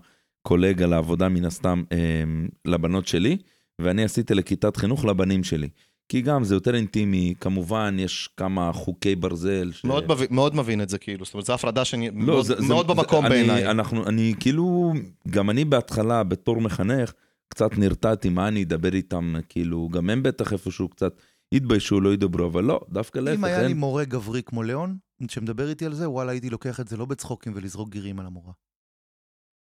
[0.48, 3.38] קולגה לעבודה מן הסתם אמ, לבנות שלי,
[3.80, 5.68] ואני עשיתי לכיתת חינוך לבנים שלי.
[6.08, 9.72] כי גם זה יותר אינטימי, כמובן יש כמה חוקי ברזל.
[9.72, 9.84] ש...
[9.84, 11.24] מאוד מבין- מאוד מבין את זה, כאילו.
[11.24, 12.10] זאת אומרת, זו הפרדה שאני...
[12.10, 13.62] לא, מאוד- זה, זה, מאוד במקום זה, בעיניי.
[13.62, 14.92] אני, אנחנו, אני כאילו,
[15.30, 17.12] גם אני בהתחלה, בתור מחנך,
[17.48, 21.14] קצת נרתעתי מה אני אדבר איתם, כאילו, גם הם בטח איפשהו קצת
[21.52, 23.76] יתביישו, לא ידברו, אבל לא, דווקא להפך, אם היה לי אין.
[23.76, 24.96] מורה גברי כמו ליאון,
[25.28, 28.52] שמדבר איתי על זה, וואלה, הייתי לוקח את זה לא בצחוקים ולזרוק גירים על המורה.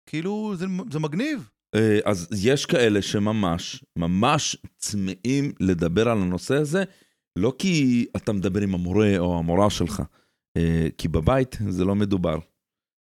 [0.06, 1.50] כאילו, זה, זה מגניב.
[1.76, 6.84] אה, אז יש כאלה שממש, ממש צמאים לדבר על הנושא הזה,
[7.36, 10.04] לא כי אתה מדבר עם המורה או המורה שלך,
[10.58, 12.40] אה, כי בבית זה לא מדובר.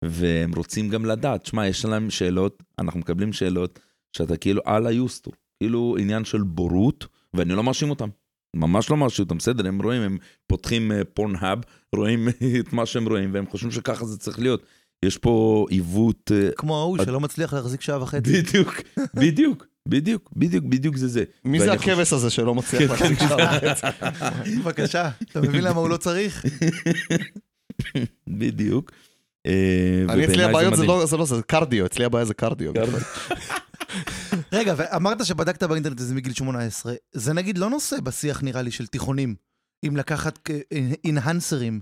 [0.05, 3.79] והם רוצים גם לדעת, שמע, יש להם שאלות, אנחנו מקבלים שאלות
[4.17, 8.09] שאתה כאילו על היוסטו, כאילו עניין של בורות, ואני לא מאשים אותם.
[8.55, 10.17] ממש לא מאשים אותם, בסדר, הם רואים, הם
[10.47, 11.59] פותחים פורנהאב,
[11.95, 12.27] רואים
[12.59, 14.63] את מה שהם רואים, והם חושבים שככה זה צריך להיות.
[15.05, 18.41] יש פה עיוות אה, כמו ההוא את- שלא מצליח להחזיק שעה וחצי.
[18.41, 18.81] בדיוק,
[19.13, 21.23] בדיוק, בדיוק, בדיוק, בדיוק זה זה.
[21.45, 23.27] מי זה הכבש הזה שלא מצליח כן, להחזיק כן.
[23.27, 24.55] שעה וחצי?
[24.59, 26.45] בבקשה, אתה מבין למה הוא לא צריך?
[28.39, 28.91] בדיוק.
[29.47, 30.85] אה, אני אצלי הבעיות זה.
[30.85, 32.71] לא, זה לא, זה קרדיו, אצלי הבעיה זה קרדיו.
[34.53, 36.93] רגע, ואמרת שבדקת באינטרנט הזה מגיל 18.
[37.13, 39.35] זה נגיד לא נושא בשיח, נראה לי, של תיכונים.
[39.87, 40.49] אם לקחת
[41.03, 41.79] אינהנסרים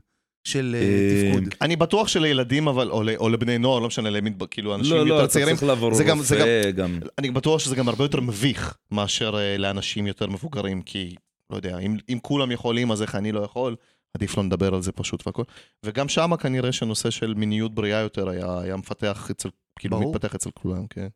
[0.47, 1.53] של אה, אה, תפקוד.
[1.62, 4.10] אני בטוח שלילדים, אבל, או ל- או לבני נוער, לא משנה,
[4.51, 6.99] כאילו, אנשים לא, לא, יותר אתה צעירים, צריך לעבור זה גם- זה רופא גם.
[7.17, 11.15] אני בטוח שזה גם הרבה יותר מביך מאשר אה, לאנשים יותר מבוגרים, כי,
[11.49, 13.75] לא יודע, אם, אם כולם יכולים, אז איך אני לא יכול?
[14.17, 15.43] עדיף לא נדבר על זה פשוט והכל.
[15.86, 20.12] וגם שם כנראה שנושא של מיניות בריאה יותר היה, היה מפתח אצל, כאילו ברור.
[20.15, 21.08] מתפתח אצל כולם, כן.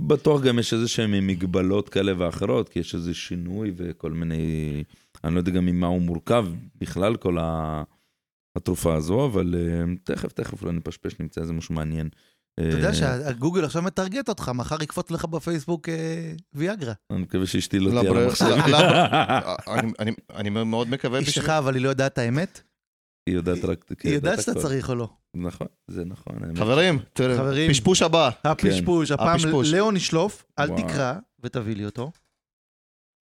[0.00, 4.84] בטוח גם יש איזה שהם מגבלות כאלה ואחרות, כי יש איזה שינוי וכל מיני...
[5.24, 6.46] אני לא יודע גם ממה הוא מורכב
[6.80, 7.82] בכלל, כל ה...
[8.56, 12.08] התרופה הזו, אבל אה, תכף, תכף לא נפשפש, נמצא איזה משהו מעניין.
[12.54, 16.92] אתה יודע אה, שהגוגל עכשיו מטרגט אותך, מחר יקפוץ לך בפייסבוק אה, ויאגרה.
[17.10, 18.12] אני מקווה שאשתי לא תהיה.
[18.12, 18.26] לא,
[18.68, 19.56] לא.
[19.78, 22.60] אני, אני, אני מאוד מקווה אשתך, אבל היא לא יודעת האמת?
[23.26, 23.84] היא יודעת רק...
[24.04, 24.40] היא יודעת.
[24.40, 25.08] שאתה צריך או לא.
[25.36, 26.56] נכון, זה נכון.
[26.56, 27.70] חברים, תראה, חברים.
[27.70, 28.30] פשפוש הבא.
[28.44, 29.70] הפשפוש, הפעם הפשפוש.
[29.70, 30.68] ליאון ישלוף, אל.
[30.76, 32.10] תקרא ותביא לי אותו.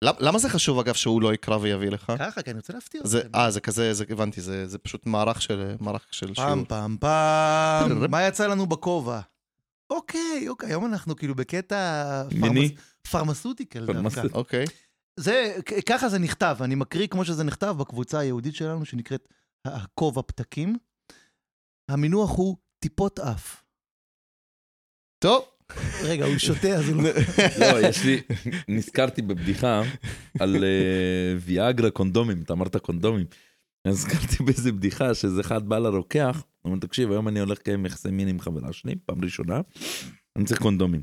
[0.03, 2.13] למ- למה זה חשוב אגב שהוא לא יקרא ויביא לך?
[2.19, 3.31] ככה, כי אני רוצה להפתיע זה, אתכם.
[3.35, 6.49] אה, זה כזה, זה, הבנתי, זה, זה פשוט מערך של, מערך של שיעור.
[6.51, 9.21] פעם, פעם, פעם, מה יצא לנו בכובע?
[9.91, 12.69] אוקיי, אוקיי, היום אנחנו כאילו בקטע מיני?
[12.69, 12.81] פרמס-
[13.11, 14.23] פרמסוטיקל דווקא.
[14.33, 14.65] אוקיי.
[15.21, 19.29] זה, כ- ככה זה נכתב, אני מקריא כמו שזה נכתב בקבוצה היהודית שלנו שנקראת
[19.65, 20.77] הכובע פתקים.
[21.91, 23.63] המינוח הוא טיפות אף.
[25.19, 25.45] טוב.
[26.03, 27.11] רגע, הוא שותה, אז הוא לא...
[27.61, 28.21] לא, יש לי,
[28.69, 29.83] נזכרתי בבדיחה
[30.39, 33.27] על אה, ויאגרה קונדומים, אתה אמרת קונדומים.
[33.87, 38.11] נזכרתי באיזה בדיחה שאיזה אחד בא לרוקח, הוא אומר, תקשיב, היום אני הולך לקיים יחסי
[38.11, 39.61] מין עם חברה שלי, פעם ראשונה,
[40.37, 41.01] אני צריך קונדומים.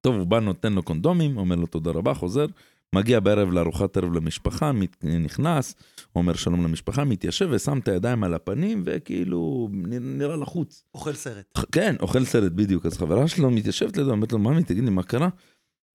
[0.00, 2.46] טוב, הוא בא, נותן לו קונדומים, אומר לו תודה רבה, חוזר,
[2.94, 5.74] מגיע בערב לארוחת ערב למשפחה, מת- נכנס,
[6.16, 9.68] אומר שלום למשפחה, מתיישב ושם את הידיים על הפנים, וכאילו,
[10.00, 10.84] נראה לחוץ.
[10.94, 11.58] אוכל סרט.
[11.72, 12.86] כן, אוכל סרט בדיוק.
[12.86, 15.28] אז חברה שלו מתיישבת לידו, אומרת לו, ממי, תגיד לי, מה קרה?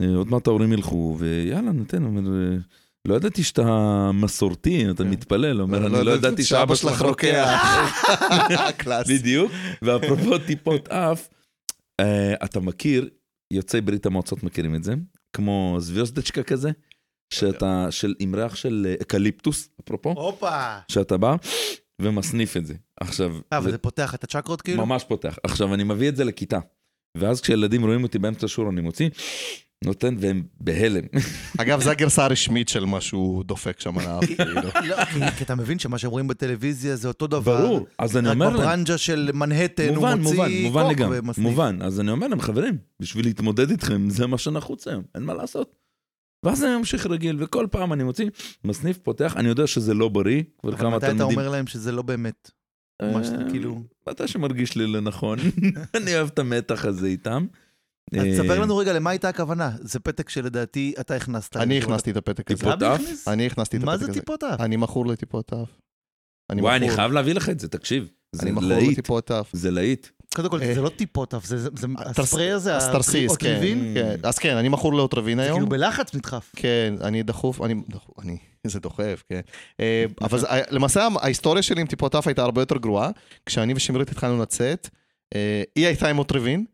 [0.01, 2.57] "אה, עוד מעט ההורים ילכו, ויאללה, ניתן, הוא אומר, "אה,
[3.07, 3.63] לא ידעתי שאתה
[4.13, 5.09] מסורתי, אתה כן.
[5.09, 7.59] מתפלל, אומר, אני לא ידעתי שאבא שלך רוקח.
[8.77, 9.07] Class.
[9.09, 11.27] בדיוק, ואפרופו טיפות אף,
[11.99, 13.09] אה, אתה מכיר,
[13.53, 14.93] יוצאי ברית המועצות מכירים את זה,
[15.33, 16.71] כמו звёздочка כזה,
[17.29, 20.77] שאתה, של, עם ריח של אה, אקליפטוס, אפרופו, הופה!
[20.91, 21.35] שאתה בא
[22.01, 22.73] ומסניף את זה.
[22.99, 24.85] עכשיו, אה, זה- אבל זה פותח את הצ'קרות כאילו?
[24.85, 25.37] ממש פותח.
[25.43, 26.59] עכשיו, אני מביא את זה לכיתה.
[27.17, 29.09] ואז כשילדים רואים אותי באמצע השיעור, אני מוציא,
[29.85, 31.03] נותן, והם בהלם.
[31.61, 34.23] אגב, זו הגרסה הרשמית של מה שהוא דופק שם על האף.
[34.35, 34.53] כאילו.
[34.55, 37.61] לא, כי- כי אתה מבין שמה שהם רואים בטלוויזיה זה אותו דבר.
[37.67, 37.87] ברור.
[37.99, 41.19] אז אני רק אומר להם, בברנג'ה של מנהטן הוא מובן, מובן, מוציא מובן קוק לגמרי,
[41.19, 41.47] ומסניף.
[41.47, 41.77] מובן.
[41.81, 45.75] אז אני אומר להם, חברים, בשביל להתמודד איתכם, זה מה שנחוץ היום, אין מה לעשות.
[46.43, 48.29] ואז אני ממשיך רגיל, וכל פעם אני מוציא,
[48.63, 51.23] מסניף, פותח, אני יודע שזה לא בריא, כבר אבל כמה מתי אתה.
[51.23, 52.51] אומר להם שזה לא באמת?
[53.01, 53.83] מה שאתה אה, כאילו...
[54.09, 55.39] מתי שמרגיש לי לנכון.
[55.97, 57.45] אני אוהב את המתח הזה איתם.
[58.13, 59.71] אז אה, תספר לנו רגע למה הייתה הכוונה.
[59.79, 61.57] זה פתק שלדעתי אתה הכנסת.
[61.57, 61.77] אני.
[61.77, 62.63] הכנסתי את הפתק הזה.
[62.63, 63.27] טיפות אף?
[63.27, 64.19] אני הכנסתי את מה הפתק זה הזה.
[64.19, 64.61] טיפות אף?
[64.61, 65.69] אני מכור לטיפות אף.
[66.51, 68.09] וואי, אני חייב להביא לך את זה, תקשיב.
[68.31, 69.49] זה אני מכור להיט, לטיפות אף.
[69.53, 70.07] זה להיט.
[70.35, 73.47] קודם כל, אה, זה לא טיפות אף, זה זה- זה- התרס- הספרי הזה, הסטרסיס, כן.
[73.47, 74.15] האוטריבין, כן.
[74.23, 75.55] אז כן, אני מכור לאוטריבין זה היום.
[75.57, 76.51] כאילו בלחץ נדחף.
[76.55, 77.75] כן, אני דחוף, אני,
[78.67, 79.39] זה דוחף, כן.
[79.79, 83.09] אה, אבל זה- למעשה ההיסטוריה שלי עם טיפות אף הייתה הרבה יותר גרועה.
[83.45, 84.89] כשאני ושמרית התחלנו לצאת,
[85.35, 86.65] אה, היא הייתה עם אוטרבין,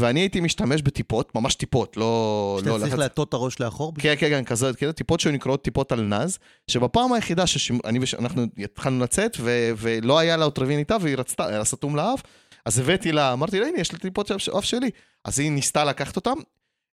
[0.00, 2.56] ואני הייתי משתמש בטיפות, ממש טיפות, לא...
[2.60, 3.92] שאתה לא צריך להטות את הראש לאחור?
[3.98, 6.38] כן, כן, כן, כזה, כאילו, טיפות שהיו נקראות טיפות על נז,
[6.70, 11.58] שבפעם היחידה שאני ואנחנו התחלנו לצאת, ו, ולא היה לה אוטרבין איתה, והיא רצתה, היה
[11.58, 12.22] לה סתום לאף,
[12.66, 14.90] אז הבאתי לה, אמרתי לה, הנה, יש לי טיפות אף שלי.
[15.24, 16.34] אז היא ניסתה לקחת אותם,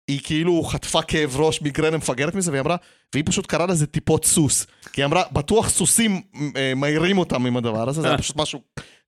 [0.08, 2.76] היא כאילו חטפה כאב ראש, מיגרנה מפגרת מזה, והיא אמרה,
[3.14, 4.68] והיא פשוט קראה לזה טיפות סוס.
[4.94, 6.22] כי היא אמרה, בטוח סוסים
[6.56, 8.62] אה, מעירים אותם עם הדבר הזה, זה היה פשוט משהו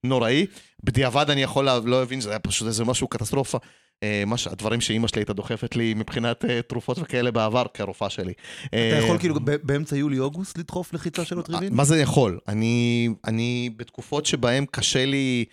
[0.04, 0.46] נוראי.
[0.84, 3.58] בדיעבד אני יכול לה- לא להבין שזה היה פשוט איזה משהו קטסטרופה.
[4.02, 8.10] אה, מה ש- הדברים שאימא שלי הייתה דוחפת לי מבחינת אה, תרופות וכאלה בעבר, כרופאה
[8.10, 8.32] שלי.
[8.66, 11.74] אתה אה, יכול כאילו באמצע יולי-אוגוסט לדחוף לחיצה של אוטריבין?
[11.74, 12.38] מה זה יכול?
[12.48, 15.44] אני, אני בתקופות שבהן קשה לי...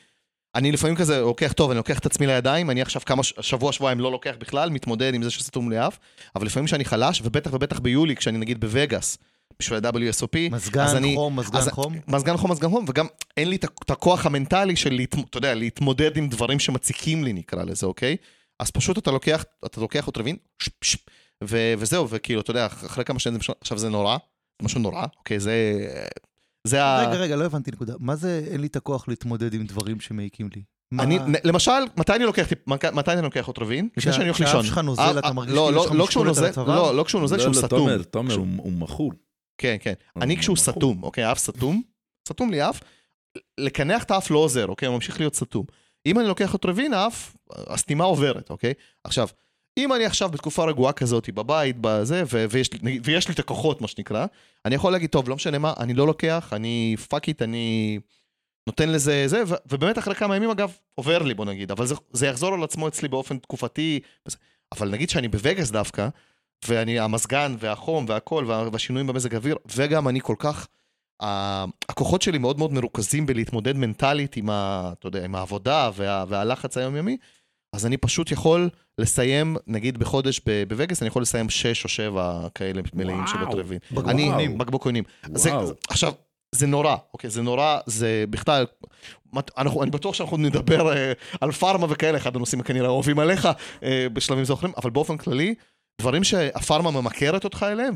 [0.58, 4.00] אני לפעמים כזה לוקח, טוב, אני לוקח את עצמי לידיים, אני עכשיו כמה, שבוע, שבועיים
[4.00, 5.98] לא לוקח בכלל, מתמודד עם זה שסתום לי אף,
[6.36, 9.17] אבל לפעמים כשאני חלש, ובטח ובטח ביולי, כשאני נגיד בווגאס,
[9.60, 11.96] בשביל ה-WSOP, מזגן אני- חום, מזגן אז- חום?
[12.08, 13.06] מזגן חום, מזגן חום, וגם
[13.38, 17.63] אין לי את הכוח המנטלי של, להתמ- אתה יודע, להתמודד עם דברים שמציקים לי, נקרא
[17.63, 18.15] לזה, אוקיי?
[18.60, 21.00] אז פשוט אתה לוקח, אתה לוקח אוטרבין, שפ, שפ,
[21.43, 24.17] ו- וזהו, וכאילו, אתה יודע, אחרי כמה שנים, עכשיו זה נורא,
[24.62, 25.39] משהו נורא, אוקיי?
[25.39, 25.54] זה...
[26.67, 27.08] זה ה...
[27.08, 27.93] רגע, רגע, לא הבנתי נקודה.
[27.99, 30.62] מה זה אין לי את הכוח להתמודד עם דברים שמעיקים לי?
[30.91, 32.47] מה- אני, למשל, מתי אני לוקח,
[32.93, 33.89] מתי אני לוקח אוטרבין?
[33.97, 34.65] לפני שאני הולך כשהאף לישון.
[34.65, 36.75] שלך נוזל, אה, אתה אה, מרגיש לא, כאילו לא, יש לך לא משקולת על הצוואר?
[36.75, 37.89] לא, לא כשהוא נוזל, כשהוא סתום.
[38.12, 39.12] תומר, הוא מכור.
[39.58, 39.93] כן, כן.
[40.21, 40.58] אני כשהוא.
[40.58, 41.82] סתום, אוקיי, האף סתום,
[42.30, 42.80] סתום לי אף,
[43.58, 44.88] לקנח את האף לא עוזר, אוקיי?
[44.88, 45.65] הוא ממשיך להיות סתום.
[46.06, 48.73] אם אני לוקח אוטרבין, האף, הסתימה עוברת, אוקיי?
[49.03, 49.27] עכשיו,
[49.78, 52.70] אם אני עכשיו בתקופה רגועה כזאת, בבית, בזה, ו- ויש,
[53.04, 54.26] ויש לי את הכוחות, מה שנקרא,
[54.66, 58.00] אני יכול להגיד, טוב, לא משנה מה, אני לא לוקח, אני fuck it, אני
[58.68, 61.96] נותן לזה זה, ו- ובאמת אחרי כמה ימים, אגב, עובר לי, בוא נגיד, אבל זה,
[62.12, 64.38] זה יחזור על עצמו אצלי באופן תקופתי, וזה-
[64.78, 66.08] אבל נגיד שאני בווגאס דווקא,
[66.68, 70.68] ואני, המזגן והחום והכל, וה- והשינויים במזג האוויר, וגם אני כל כך,
[71.24, 76.26] ה- הכוחות שלי מאוד מאוד מרוכזים בלהתמודד מנטלית עם, ה, אתה יודע, עם העבודה וה,
[76.28, 77.18] והלחץ היומיומי,
[77.73, 82.82] אז אני פשוט יכול לסיים, נגיד בחודש בווגאס, אני יכול לסיים שש או שבע כאלה
[82.93, 83.38] מלאים של.
[84.10, 85.03] אני, בקבוקונים.
[85.34, 85.71] זה, וואו.
[85.89, 86.13] עכשיו,
[86.56, 87.30] זה נורא, אוקיי?
[87.30, 88.65] זה נורא, זה בכלל,
[89.58, 93.47] אנחנו, אני בטוח שאנחנו נדבר אה, על פארמה וכאלה, אחד הנושאים כנראה אוהבים עליך
[93.84, 95.56] אה, בשלבים זוכרים, אבל באופן כללי,
[96.01, 97.95] דברים שהפארמה ממכרת אותך אליהם,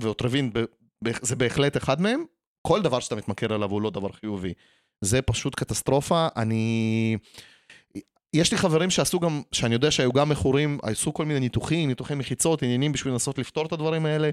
[0.53, 2.23] ב- זה בהחלט אחד מהם,
[2.67, 4.53] כל דבר שאתה מתמכר אליו הוא לא דבר חיובי.
[5.03, 7.17] זה פשוט קטסטרופה, אני...
[8.33, 12.15] יש לי חברים שעשו גם, שאני יודע שהיו גם מכורים, עשו כל מיני ניתוחים, ניתוחי
[12.15, 14.29] מחיצות, עניינים בשביל לנסות לפתור את הדברים האלה.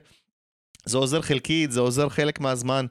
[0.84, 2.86] זה עוזר חלקית, זה עוזר חלק מהזמן.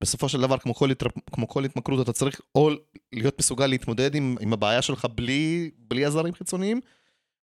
[0.00, 1.06] בסופו של דבר, כמו כל, התר...
[1.32, 2.70] כמו כל התמכרות, אתה צריך או
[3.12, 6.80] להיות מסוגל להתמודד עם, עם הבעיה שלך בלי, בלי עזרים חיצוניים,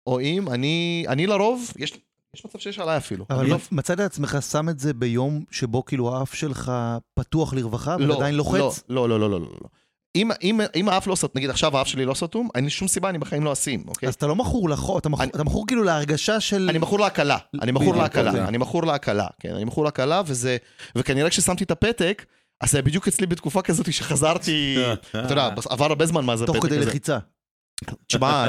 [0.06, 1.92] או אם, אני, אני לרוב, יש,
[2.34, 3.24] יש מצב שיש עליי אפילו.
[3.30, 6.72] אבל לא, מצאת לעצמך שם את זה ביום שבו כאילו האף שלך
[7.14, 8.84] פתוח לרווחה, לא, ועדיין לוחץ?
[8.88, 9.68] לא, לא, לא, לא, לא, לא.
[10.16, 12.88] אם, אם, אם האף לא סתום, נגיד עכשיו האף שלי לא סתום, אין לי שום
[12.88, 14.08] סיבה, אני בחיים לא אשים, אוקיי?
[14.08, 16.66] אז אתה לא מכור לחור, אתה מכור- אני- אתה מכור כאילו להרגשה של...
[16.70, 18.44] אני מכור להקלה, אני מכור להקלה, זה.
[18.44, 20.56] אני מכור להקלה, כן, אני מכור להקלה, וזה,
[20.96, 22.24] וכנראה כששמתי את הפתק,
[22.60, 24.76] אז זה בדיוק אצלי בתקופה כזאת שחזרתי,
[25.10, 26.76] אתה יודע, עבר הרבה זמן מאז הפתק תוך הזה.
[26.76, 27.18] כדי לחיצה.
[28.06, 28.46] תשמע,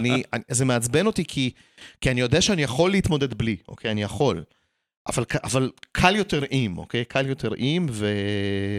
[0.51, 1.51] זה מעצבן אותי כי,
[2.01, 3.91] כי אני יודע שאני יכול להתמודד בלי, אוקיי?
[3.91, 4.43] אני יכול.
[5.07, 7.05] אבל, אבל קל יותר עם, אוקיי?
[7.05, 8.07] קל יותר עם, ו...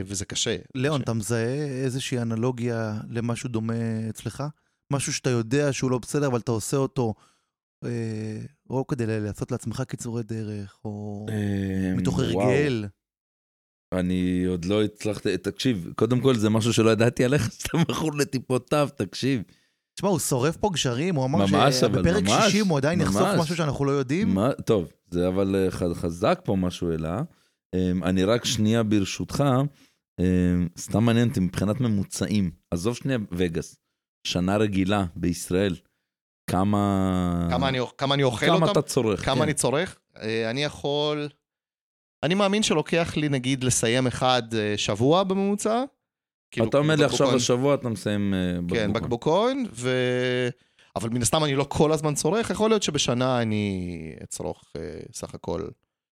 [0.06, 0.56] וזה קשה.
[0.74, 1.04] ליאון, קשה.
[1.04, 3.74] אתה מזהה איזושהי אנלוגיה למשהו דומה
[4.08, 4.44] אצלך?
[4.92, 7.14] משהו שאתה יודע שהוא לא בסדר, אבל אתה עושה אותו
[7.84, 12.18] אה, או כדי לעשות לעצמך קיצורי דרך, או אמ, מתוך.
[12.18, 12.84] הרגל.
[13.92, 18.70] אני עוד לא הצלחתי, תקשיב, קודם כל זה משהו שלא ידעתי עליך, שאתה מכור לטיפות
[18.70, 19.42] תו, תקשיב.
[19.94, 23.40] תשמע, הוא שורף פה גשרים, הוא אמר ממש, שבפרק ממש, 60 הוא עדיין יחשוף ממש.
[23.40, 24.34] משהו שאנחנו לא יודעים.
[24.34, 27.09] מה, טוב, זה אבל אה, חזק פה משהו אלא.
[27.75, 29.45] אמ, אני רק שנייה ברשותך,
[30.21, 33.77] אמ, סתם מעניין אותי מבחינת ממוצעים, עזוב שנייה וגאס,
[34.27, 35.77] שנה רגילה בישראל,
[36.51, 37.49] כמה...
[37.51, 38.71] כמה אני, כמה אני אוכל כמה אותם?
[38.73, 39.42] אתה צורך, כמה כן.
[39.42, 39.99] אני צורך?
[40.16, 41.29] אה, אני יכול...
[42.23, 45.85] אני מאמין שלוקח לי, נגיד, לסיים אחד אה, שבוע בממוצע.
[46.51, 48.38] כאילו, אתה אומר לי עכשיו בקבוקון- השבוע אתה מסיים אה,
[48.69, 48.92] כן, בקבוקון.
[48.92, 49.90] בקבוקון, ו...
[50.96, 54.82] אבל מן הסתם אני לא כל הזמן צורך, יכול להיות שבשנה אני אצרוך אה,
[55.12, 55.62] סך הכל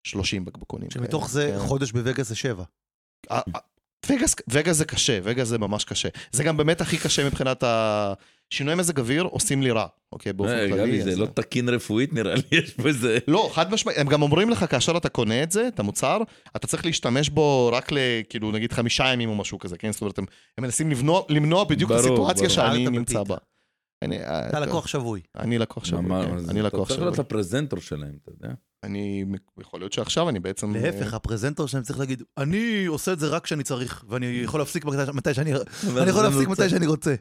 [0.05, 0.90] 30 בקבוקונים.
[0.90, 1.31] שמתוך.
[1.31, 1.66] זה כן.
[1.66, 2.64] חודש בווגאס זה שבע.
[3.31, 3.61] אה, אה,
[4.09, 6.09] וגאס, וגאס זה קשה, וגאס זה ממש קשה.
[6.33, 8.12] זה גם באמת הכי קשה מבחינת ה...
[8.51, 10.99] שינוי מזג אוויר עושים לי רע, אוקיי, באופן כללי.
[10.99, 13.18] גבי, זה לא תקין רפואית נראה לי, יש פה איזה...
[13.29, 16.18] לא, חד משמעית, הם גם אומרים לך, כאשר אתה קונה את זה, את המוצר,
[16.57, 17.99] אתה צריך להשתמש בו רק ל...
[18.29, 19.92] כאילו, נגיד חמישה ימים או משהו כזה, כן?
[19.92, 20.25] זאת אומרת, הם,
[20.61, 20.90] מנסים
[21.29, 22.51] למנוע, בדיוק את הסיטואציה.
[22.51, 23.23] שאני נמצא.
[23.23, 23.37] בה.
[24.05, 25.21] אני, אה, אתה לקוח שבוי.
[25.37, 27.05] אני לקוח שבוי, ממש, כן, אני לקוח אתה צריך שבוי.
[27.05, 28.55] להיות הפרזנטור שלהם, אתה יודע.
[28.83, 29.25] אני,
[29.61, 30.75] יכול להיות שעכשיו אני בעצם...
[30.77, 34.85] להפך, הפרזנטור שלהם צריך להגיד, אני עושה את זה רק כשאני צריך, ואני יכול להפסיק
[35.14, 35.53] מתי- שאני...
[36.03, 37.14] אני יכול להפסיק מתי שאני רוצה.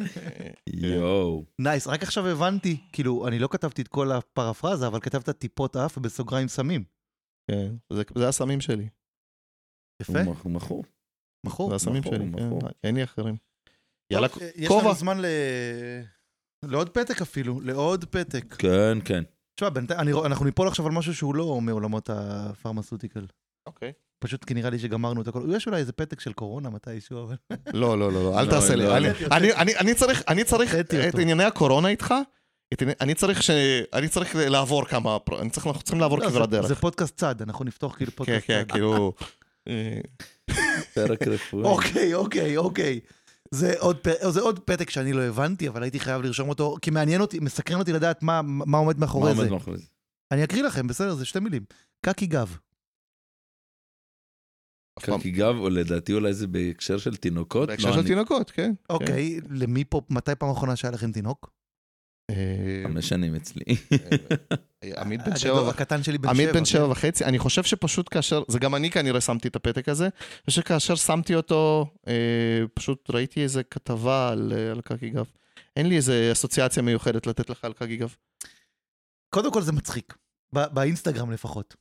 [0.66, 1.44] יואו.
[1.58, 5.98] נייס, רק עכשיו הבנתי, כאילו, אני לא כתבתי את כל הפרפרזה, אבל כתבת טיפות אף
[5.98, 6.84] ובסוגריים סמים.
[7.50, 8.88] כן, זה- זה הסמים שלי.
[10.02, 10.84] יפה, הוא מכור.
[11.46, 11.68] מכור.
[11.70, 12.18] זה הסמים שלי.
[12.36, 12.50] כן,
[12.84, 13.36] אין לי אחרים.
[14.12, 14.84] יאללה, טוב, יש כובע.
[14.84, 15.24] לנו זמן ל...
[16.64, 18.54] לעוד פתק אפילו, לעוד פתק.
[18.58, 19.22] כן, כן.
[19.54, 19.68] תשמע,
[20.24, 23.26] אנחנו ניפול עכשיו על משהו שהוא לא מעולמות הפרמסוטיקל.
[23.66, 23.92] אוקיי.
[24.18, 25.42] פשוט כי נראה לי שגמרנו את הכל.
[25.56, 27.36] יש אולי איזה פתק של קורונה מתישהו, אבל...
[27.74, 28.84] לא, לא, לא, לא, אל לא, תעשה לי.
[28.84, 29.08] לא, אני-.
[29.32, 30.94] אני- אני- אני צריך, אני צריך את.
[31.20, 32.14] ענייני הקורונה איתך,
[33.00, 33.50] אני צריך ש...
[33.92, 35.18] אני צריך לעבור כמה...
[35.18, 36.66] פר- אני צריך, אנחנו צריכים לעבור כברת דרך.
[36.66, 38.72] זה פודקאסט צד, אנחנו נפתוח כאילו כן, פודקאסט כן, צד.
[38.72, 39.12] כאילו...
[39.68, 39.98] אה,
[40.94, 41.64] פרק רפואי.
[41.64, 43.00] אוקיי, אוקיי, אוקיי.
[43.54, 44.08] זה עוד, פ...
[44.30, 47.78] זה עוד פתק שאני לא הבנתי, אבל הייתי חייב לרשום אותו, כי מעניין אותי, מסקרן
[47.78, 49.40] אותי לדעת מה, מה עומד מה מאחורי זה.
[49.40, 49.86] עומד מאחורי זה?
[50.32, 51.64] אני אקריא לכם, בסדר, זה שתי מילים.
[52.06, 52.56] קקי גב.
[55.00, 57.68] קקי גב, או לדעתי אולי זה בהקשר של תינוקות?
[57.68, 58.72] בהקשר לא, של אני- תינוקות, כן.
[58.90, 61.50] אוקיי, למי פה, מתי פעם אחרונה שהיה לכם תינוק?
[62.28, 62.34] כן.
[62.34, 63.64] אה, חמש שנים אצלי.
[64.82, 66.42] אה, עמית בן הגדול, שבע הקטן שלי בן שבע.
[66.42, 66.64] עמית בן כן.
[66.64, 70.44] שבע וחצי, אני חושב שפשוט כאשר, זה גם אני כנראה שמתי את הפתק הזה, אני
[70.46, 75.26] חושב שכאשר שמתי אותו, אה, פשוט ראיתי איזה כתבה על, אה, קקי גב.
[75.76, 78.14] אין לי איזה אסוציאציה מיוחדת לתת לך על קקי גב.
[79.30, 80.14] קודם כל זה מצחיק,
[80.52, 81.76] באינסטגרם לפחות.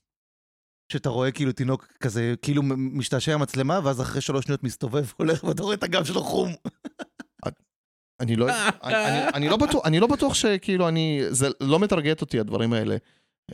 [0.91, 5.43] שאתה רואה כאילו תינוק כזה, כאילו משתעשע עם מצלמה, ואז אחרי שלוש שניות מסתובב, הולך,
[5.43, 6.53] ואתה רואה את הגב שלו חום.
[8.19, 8.47] אני לא,
[8.83, 12.73] אני, אני, אני לא בטוח, אני לא בטוח שכאילו אני, זה לא מטרגט אותי הדברים
[12.73, 12.95] האלה.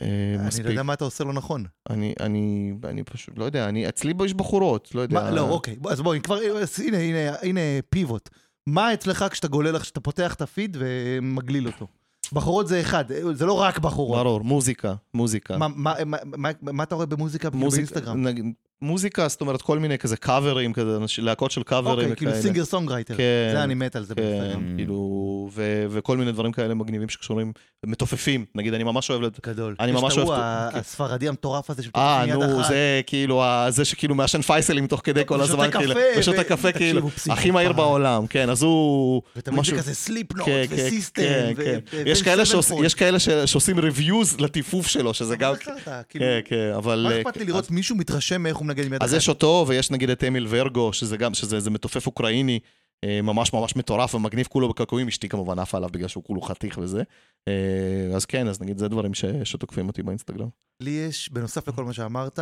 [0.02, 0.66] אה, אני לא מספיק.
[0.66, 1.64] יודע מה אתה עושה לא נכון.
[1.90, 5.20] אני, אני, אני פשוט, לא יודע, אני, אצלי יש בחורות, לא יודע.
[5.20, 6.38] מה, לא, אוקיי, אז בואי, כבר,
[6.84, 8.28] הנה, הנה, הנה pivot.
[8.66, 11.86] מה אצלך כשאתה גולל, כשאתה פותח את הפיד ומגליל אותו?
[12.32, 14.18] בחורות זה אחד, זה לא רק בחורות.
[14.18, 15.58] ברור, מוזיקה, מוזיקה.
[15.58, 18.22] מה, מה, מה, מה, מה אתה רואה במוזיקה מוזיק- באינסטגרם?
[18.22, 18.44] נגיד,
[18.84, 22.42] מוזיקה, זאת אומרת, כל מיני כזה קאברים, כזה, להקות של קאברים אוקיי, כאילו וכאלה.
[22.42, 23.16] Singer songwriter.
[23.16, 23.22] כן.
[23.52, 24.72] זה אני מת על זה כן, באינסטגרם.
[24.76, 25.50] כאילו,
[25.90, 27.52] וכל מיני דברים כאלה מגניבים שקשורים,
[27.86, 29.22] מתופפים, נגיד, אני ממש אוהב...
[29.46, 29.76] גדול.
[29.80, 30.78] אני יש ממש את ההוא, אוהב- ה- כן.
[30.78, 32.68] הספרדי המטורף הזה שפותח אה, עם יד נו, אחת.
[32.68, 37.10] זה כאילו, זה שכאילו מעשן פייסלים תוך כדי כל הזמן, כאילו, ושותה קפה, כאילו.
[37.30, 39.22] הכי מהיר בעולם, כן, אז הוא...
[39.36, 41.22] ותמיד זה כזה סליפנוט כן, כן, וסיסטם.
[41.22, 41.52] כן,
[41.90, 42.02] כן.
[42.06, 45.52] יש כאלה יש שעושים ריוויוז לטיפוף שלו, שזה גם...
[45.52, 46.04] מה בחרת?
[46.08, 47.06] כאילו, כן, כן, אבל...
[47.08, 49.08] מה אה, אכפת לי לראות מישהו מתרשם מאיך הוא מנגן עם יד אחת?
[49.08, 52.60] אז יש אותו, ויש נגיד את אמיל ורגו, שזה גם, שזה איזה מתופף אוקראיני,
[53.04, 56.78] אה, ממש ממש מטורף ומגניב כולו בקעקועים, אשתי כמובן עפה עליו בגלל שהוא כולו חתיך
[56.78, 57.02] וזה.
[57.48, 60.48] אה, אז כן, אז נגיד זה דברים ש- שתוקפים אותי באינסטגרם.
[60.80, 62.38] לי יש, בנוסף לכל מה שאמרת,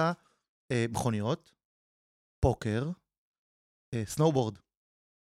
[0.72, 1.52] אה, מכוניות,
[2.40, 2.90] פוקר,
[4.04, 4.58] סנובורד.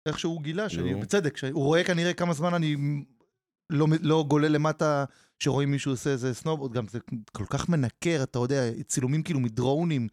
[0.09, 0.95] איכשהו הוא גילה, שאני.
[0.95, 2.77] בצדק, שהוא רואה כנראה כמה זמן אני
[3.71, 5.05] לא, לא גולל למטה,
[5.39, 6.99] שרואים מישהו עושה איזה סנובורד, גם זה
[7.33, 10.09] כל כך מנקר, אתה יודע, צילומים כאילו מדרונים.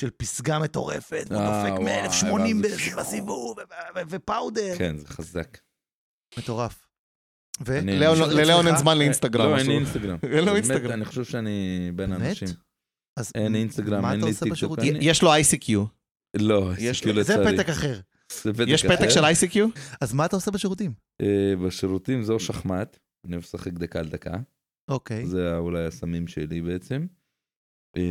[0.00, 3.56] של פסגה מטורפת, הוא אה, דופק וואי, מ-1080 ואז זה- בסיבוב,
[4.08, 4.74] ו powder.
[4.78, 5.58] כן, זה חזק.
[6.38, 6.86] מטורף.
[7.66, 7.78] ו?
[7.78, 8.76] אני- לאון- מישהו ללאון אין?
[8.76, 9.50] זמן לאינסטגרם.
[9.50, 10.16] לא, אין לי אינסטגרם.
[10.36, 10.92] אין לו אינסטגרם.
[10.92, 12.12] אני חושב שאני בין?
[12.12, 12.48] האנשים.
[13.34, 14.78] אין אינסטגרם, אין לי טיקטוק.
[15.00, 15.70] יש לו ICQ.
[16.36, 17.56] לא, כאילו לו- זה לצערי.
[17.58, 18.00] פתק אחר.
[18.42, 19.08] זה יש פתק.
[19.08, 19.58] של ICQ?
[20.00, 20.92] אז מה אתה עושה בשירותים?
[21.22, 24.34] אה, בשירותים זהו שחמט, אני אוהב לשחק דקה על דקה.
[24.88, 25.26] אוקיי.
[25.26, 27.06] זה אולי הסמים שלי בעצם.
[27.98, 28.02] אה,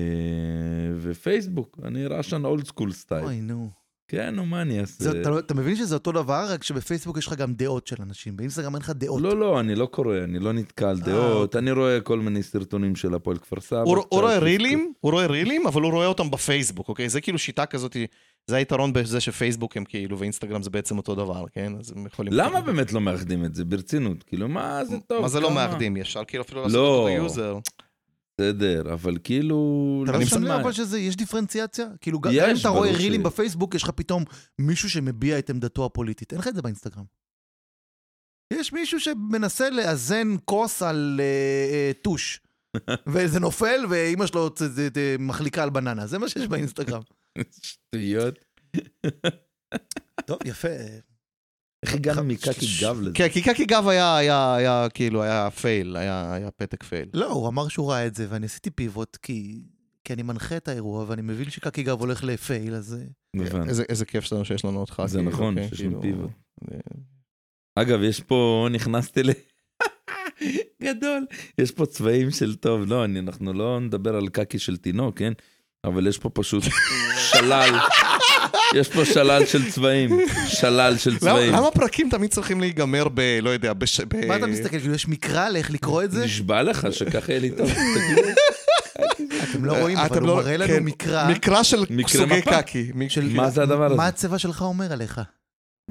[1.02, 3.24] ופייסבוק, אני Russian old school style.
[3.26, 3.70] אוי, נו.
[4.08, 5.12] כן, נו, מה אני אעשה?
[5.22, 8.38] אתה, לא- אתה מבין שזה אותו דבר, רק שבפייסבוק יש לך גם דעות של אנשים,
[8.38, 9.22] באינסטגרם אין לך דעות.
[9.22, 11.60] לא, לא, אני לא קורא, אני לא נתקע על אה, דעות, אוקיי.
[11.60, 13.80] אני רואה כל מיני סרטונים של הפועל כפר סבא.
[13.82, 14.40] הוא הוא רואה.
[14.40, 17.10] רילים, הוא רואה רילים, אבל הוא רואה אותם בפייסבוק, אוקיי?
[17.10, 17.98] זה כאילו שיטה כזאת,
[18.48, 21.74] זה היתרון בזה שפייסבוק הם כאילו, ואינסטגרם זה בעצם אותו דבר, כן?
[21.80, 22.34] אז הם יכולים...
[22.34, 23.66] למה באמת לא מאחדים את זה?
[23.66, 24.24] ברצינות.
[24.24, 25.22] כאילו, מה זה טוב?
[25.22, 25.98] מה זה לא מאחדים?
[25.98, 26.88] אפשר כאילו אפילו לעשות לא.
[26.88, 27.58] אותו ב user.
[28.42, 30.04] בסדר, אבל כאילו...
[30.04, 30.44] אתה לא שם.
[30.44, 31.86] לב אבל שזה, יש דיפרנציאציה?
[32.02, 33.24] כאילו, גם אם אתה רואה רילים.
[33.24, 34.24] בפייסבוק, יש לך פתאום
[34.60, 36.32] מישהו שמביע את עמדתו הפוליטית.
[36.32, 37.04] אין לך את זה באינסטגרם.
[38.54, 41.26] יש מישהו שמנסה לאזן כוס על אה,
[41.72, 42.42] אה, טוש.
[43.14, 44.50] וזה נופל, ואימא שלו
[45.20, 46.08] מחליקה על בננה.
[46.08, 47.02] זה מה שיש באינסטגרם.
[47.62, 48.46] שטויות.
[50.26, 50.68] טוב, יפה.
[51.86, 53.12] איך הגענו מקקי גב לזה?
[53.14, 57.10] כן, כי קקי גב היה, היה, היה, כאילו, היה פייל, היה, היה פתק פייל.
[57.14, 59.62] לא, הוא אמר שהוא ראה את זה, ואני עשיתי פיבוט, כי...
[60.04, 62.98] כי אני מנחה את האירוע, ואני מבין שקקי גב הולך לפייל, אז...
[63.36, 63.70] הבנתי.
[63.70, 65.04] איזה, איזה כיף שלנו שיש לנו אותך.
[65.06, 66.32] זה כאילו, נכון, כן, שיש לנו כאילו, פיבוט.
[67.76, 69.30] אגב, יש פה, נכנסתי ל...
[70.84, 71.26] גדול.
[71.58, 75.34] יש פה צבעים של טוב, לא, אני, אנחנו לא נדבר על קקי של תינוק, כן?
[75.84, 76.64] אבל יש פה פשוט
[77.32, 77.80] שלל,
[78.76, 81.54] יש פה שלל של צבעים, שלל של צבעים.
[81.54, 83.40] למה פרקים תמיד צריכים להיגמר ב...
[83.42, 84.00] לא יודע, בש...
[84.02, 84.26] ב...
[84.26, 84.80] מה אתה מסתכל?
[84.80, 86.26] כאילו, יש מקרא לאיך לקרוא את זה?
[86.26, 87.70] נשבע לך שככה יהיה לי טוב.
[87.96, 88.28] תגידו,
[89.52, 91.30] אתם לא רואים, אבל אתם הוא לא- מראה לנו כן, מקרא.
[91.30, 92.42] מקרא של סוגי.
[92.42, 92.92] קקי.
[93.34, 93.96] מה זה הדבר הזה?
[93.96, 95.22] מה הצבע שלך אומר עליך?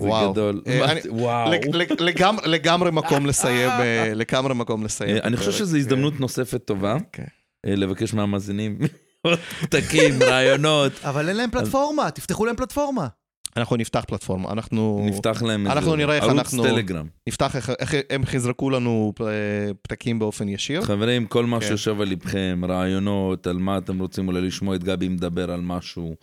[0.01, 0.33] זה וואו.
[0.33, 0.63] גדול.
[0.67, 1.51] אה, וואו.
[1.53, 5.17] לג- לג- לגמ- לגמרי מקום לסיים, אה, לגמרי מקום לסיים.
[5.17, 5.53] אה, אני חושב.
[5.53, 7.23] שזו הזדמנות נוספת טובה, כן.
[7.67, 8.79] אה, לבקש מהמאזינים
[9.61, 10.93] פתקים, רעיונות.
[11.05, 13.07] אבל אין להם פלטפורמה, תפתחו להם פלטפורמה.
[13.57, 17.07] אנחנו נפתח פלטפורמה, אנחנו נפתח להם איזה אנחנו נראה איך ערוץ אנחנו- טלגרם.
[17.29, 19.27] נפתח איך- איך הם יזרקו לנו אה,
[19.83, 20.83] פתקים באופן ישיר.
[20.83, 21.67] חברים, כל מה כן.
[21.67, 26.15] שיושב על לבכם, רעיונות, על מה אתם רוצים אולי לשמוע את גבי מדבר על משהו,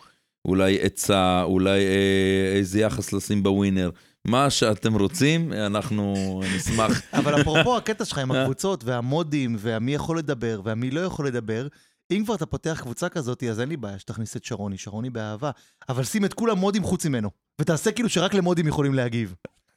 [0.48, 3.90] אולי עצה, אולי אה, איזה יחס לשים בווינר.
[4.28, 6.14] מה שאתם רוצים, אנחנו
[6.56, 7.02] נשמח.
[7.14, 11.68] אבל אפרופו הקטע שלך עם הקבוצות והמודים והמי יכול לדבר והמי לא יכול לדבר,
[12.12, 15.52] אם כבר אתה פותח קבוצה כזאת, אז אין לי בעיה שתכניס את שרוני, שרוני באהבה,
[15.90, 17.30] אבל שים את כולם מודים חוץ ממנו,
[17.62, 19.36] ותעשה כאילו שרק למודים יכולים להגיב.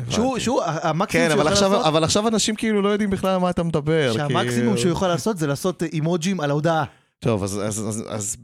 [0.09, 3.11] שהוא, שהוא, המקסימום כן, שהוא אבל יכול עכשיו, לעשות, אבל עכשיו אנשים כאילו לא יודעים
[3.11, 4.13] בכלל על מה אתה מדבר.
[4.13, 4.79] שהמקסימום כאילו.
[4.79, 6.85] שהוא יכול לעשות זה לעשות אימוג'ים על ההודעה.
[7.19, 7.61] טוב, אז...
[7.65, 8.37] אז, אז, אז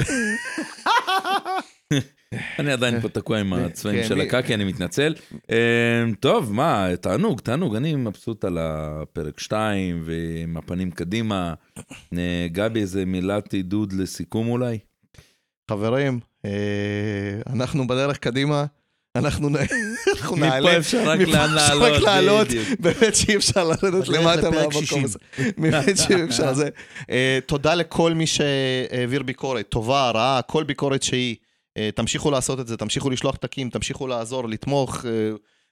[2.58, 5.14] אני עדיין פה תקוע עם הצבעים כן, של הקקי, אני מתנצל.
[5.50, 11.54] אה, טוב, מה, תענוג, תענוג, אני מבסוט על הפרק 2 ועם הפנים קדימה.
[12.18, 14.78] אה, גבי, איזה מילת עידוד לסיכום אולי?
[15.70, 16.50] חברים, אה,
[17.46, 18.64] אנחנו בדרך קדימה,
[19.16, 20.78] אנחנו מפה נעלה.
[20.78, 21.96] אפשר רק מפה לאן אפשר לעלות.
[21.96, 22.48] רק לעלות.
[22.80, 25.04] באמת שאי אפשר לרדת למטה מהמקום 60.
[25.04, 25.18] הזה.
[25.58, 26.54] באמת שאי אפשר.
[26.54, 26.68] זה.
[27.10, 31.36] אה, תודה לכל מי שהעביר ביקורת, טובה, רעה, כל ביקורת שהיא.
[31.76, 35.06] אה, תמשיכו לעשות את זה, תמשיכו לשלוח פתקים, תמשיכו לעזור, לתמוך.
[35.06, 35.10] אה,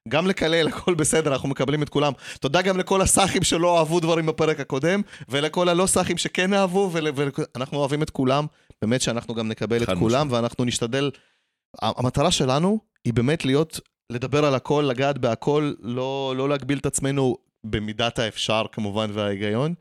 [0.09, 2.12] גם לקלל, הכל בסדר, אנחנו מקבלים את כולם.
[2.40, 7.78] תודה גם לכל הסאחים שלא אהבו דברים בפרק הקודם, ולכל הלא סאחים שכן אהבו, ואנחנו
[7.78, 8.46] אוהבים את כולם.
[8.82, 11.11] באמת שאנחנו גם נקבל את כולם, ואנחנו נשתדל...
[11.82, 13.80] המטרה שלנו היא באמת להיות,
[14.11, 19.74] לדבר על הכל, לגעת בהכל, לא, לא להגביל את עצמנו במידת האפשר כמובן וההיגיון.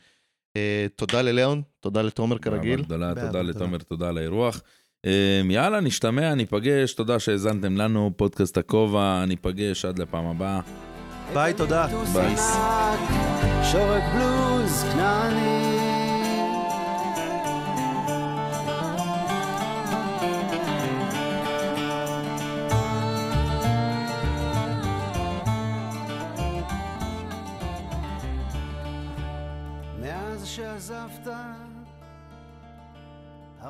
[0.57, 2.83] אה, תודה לליאון, תודה לתומר כרגיל.
[2.83, 3.41] תודה גדולה.
[3.41, 4.61] לתומר, תודה על האירוח.
[5.05, 5.11] אה,
[5.49, 10.59] יאללה, נשתמע, ניפגש, תודה שהאזנתם לנו, פודקאסט הכובע, ניפגש עד לפעם הבאה.
[11.33, 11.87] ביי, תודה.
[12.13, 12.35] ביי.
[13.71, 15.82] שורק בלוז כנעני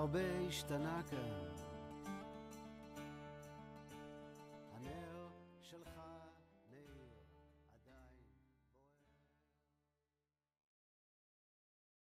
[0.03, 1.52] הרבה השתנה כאן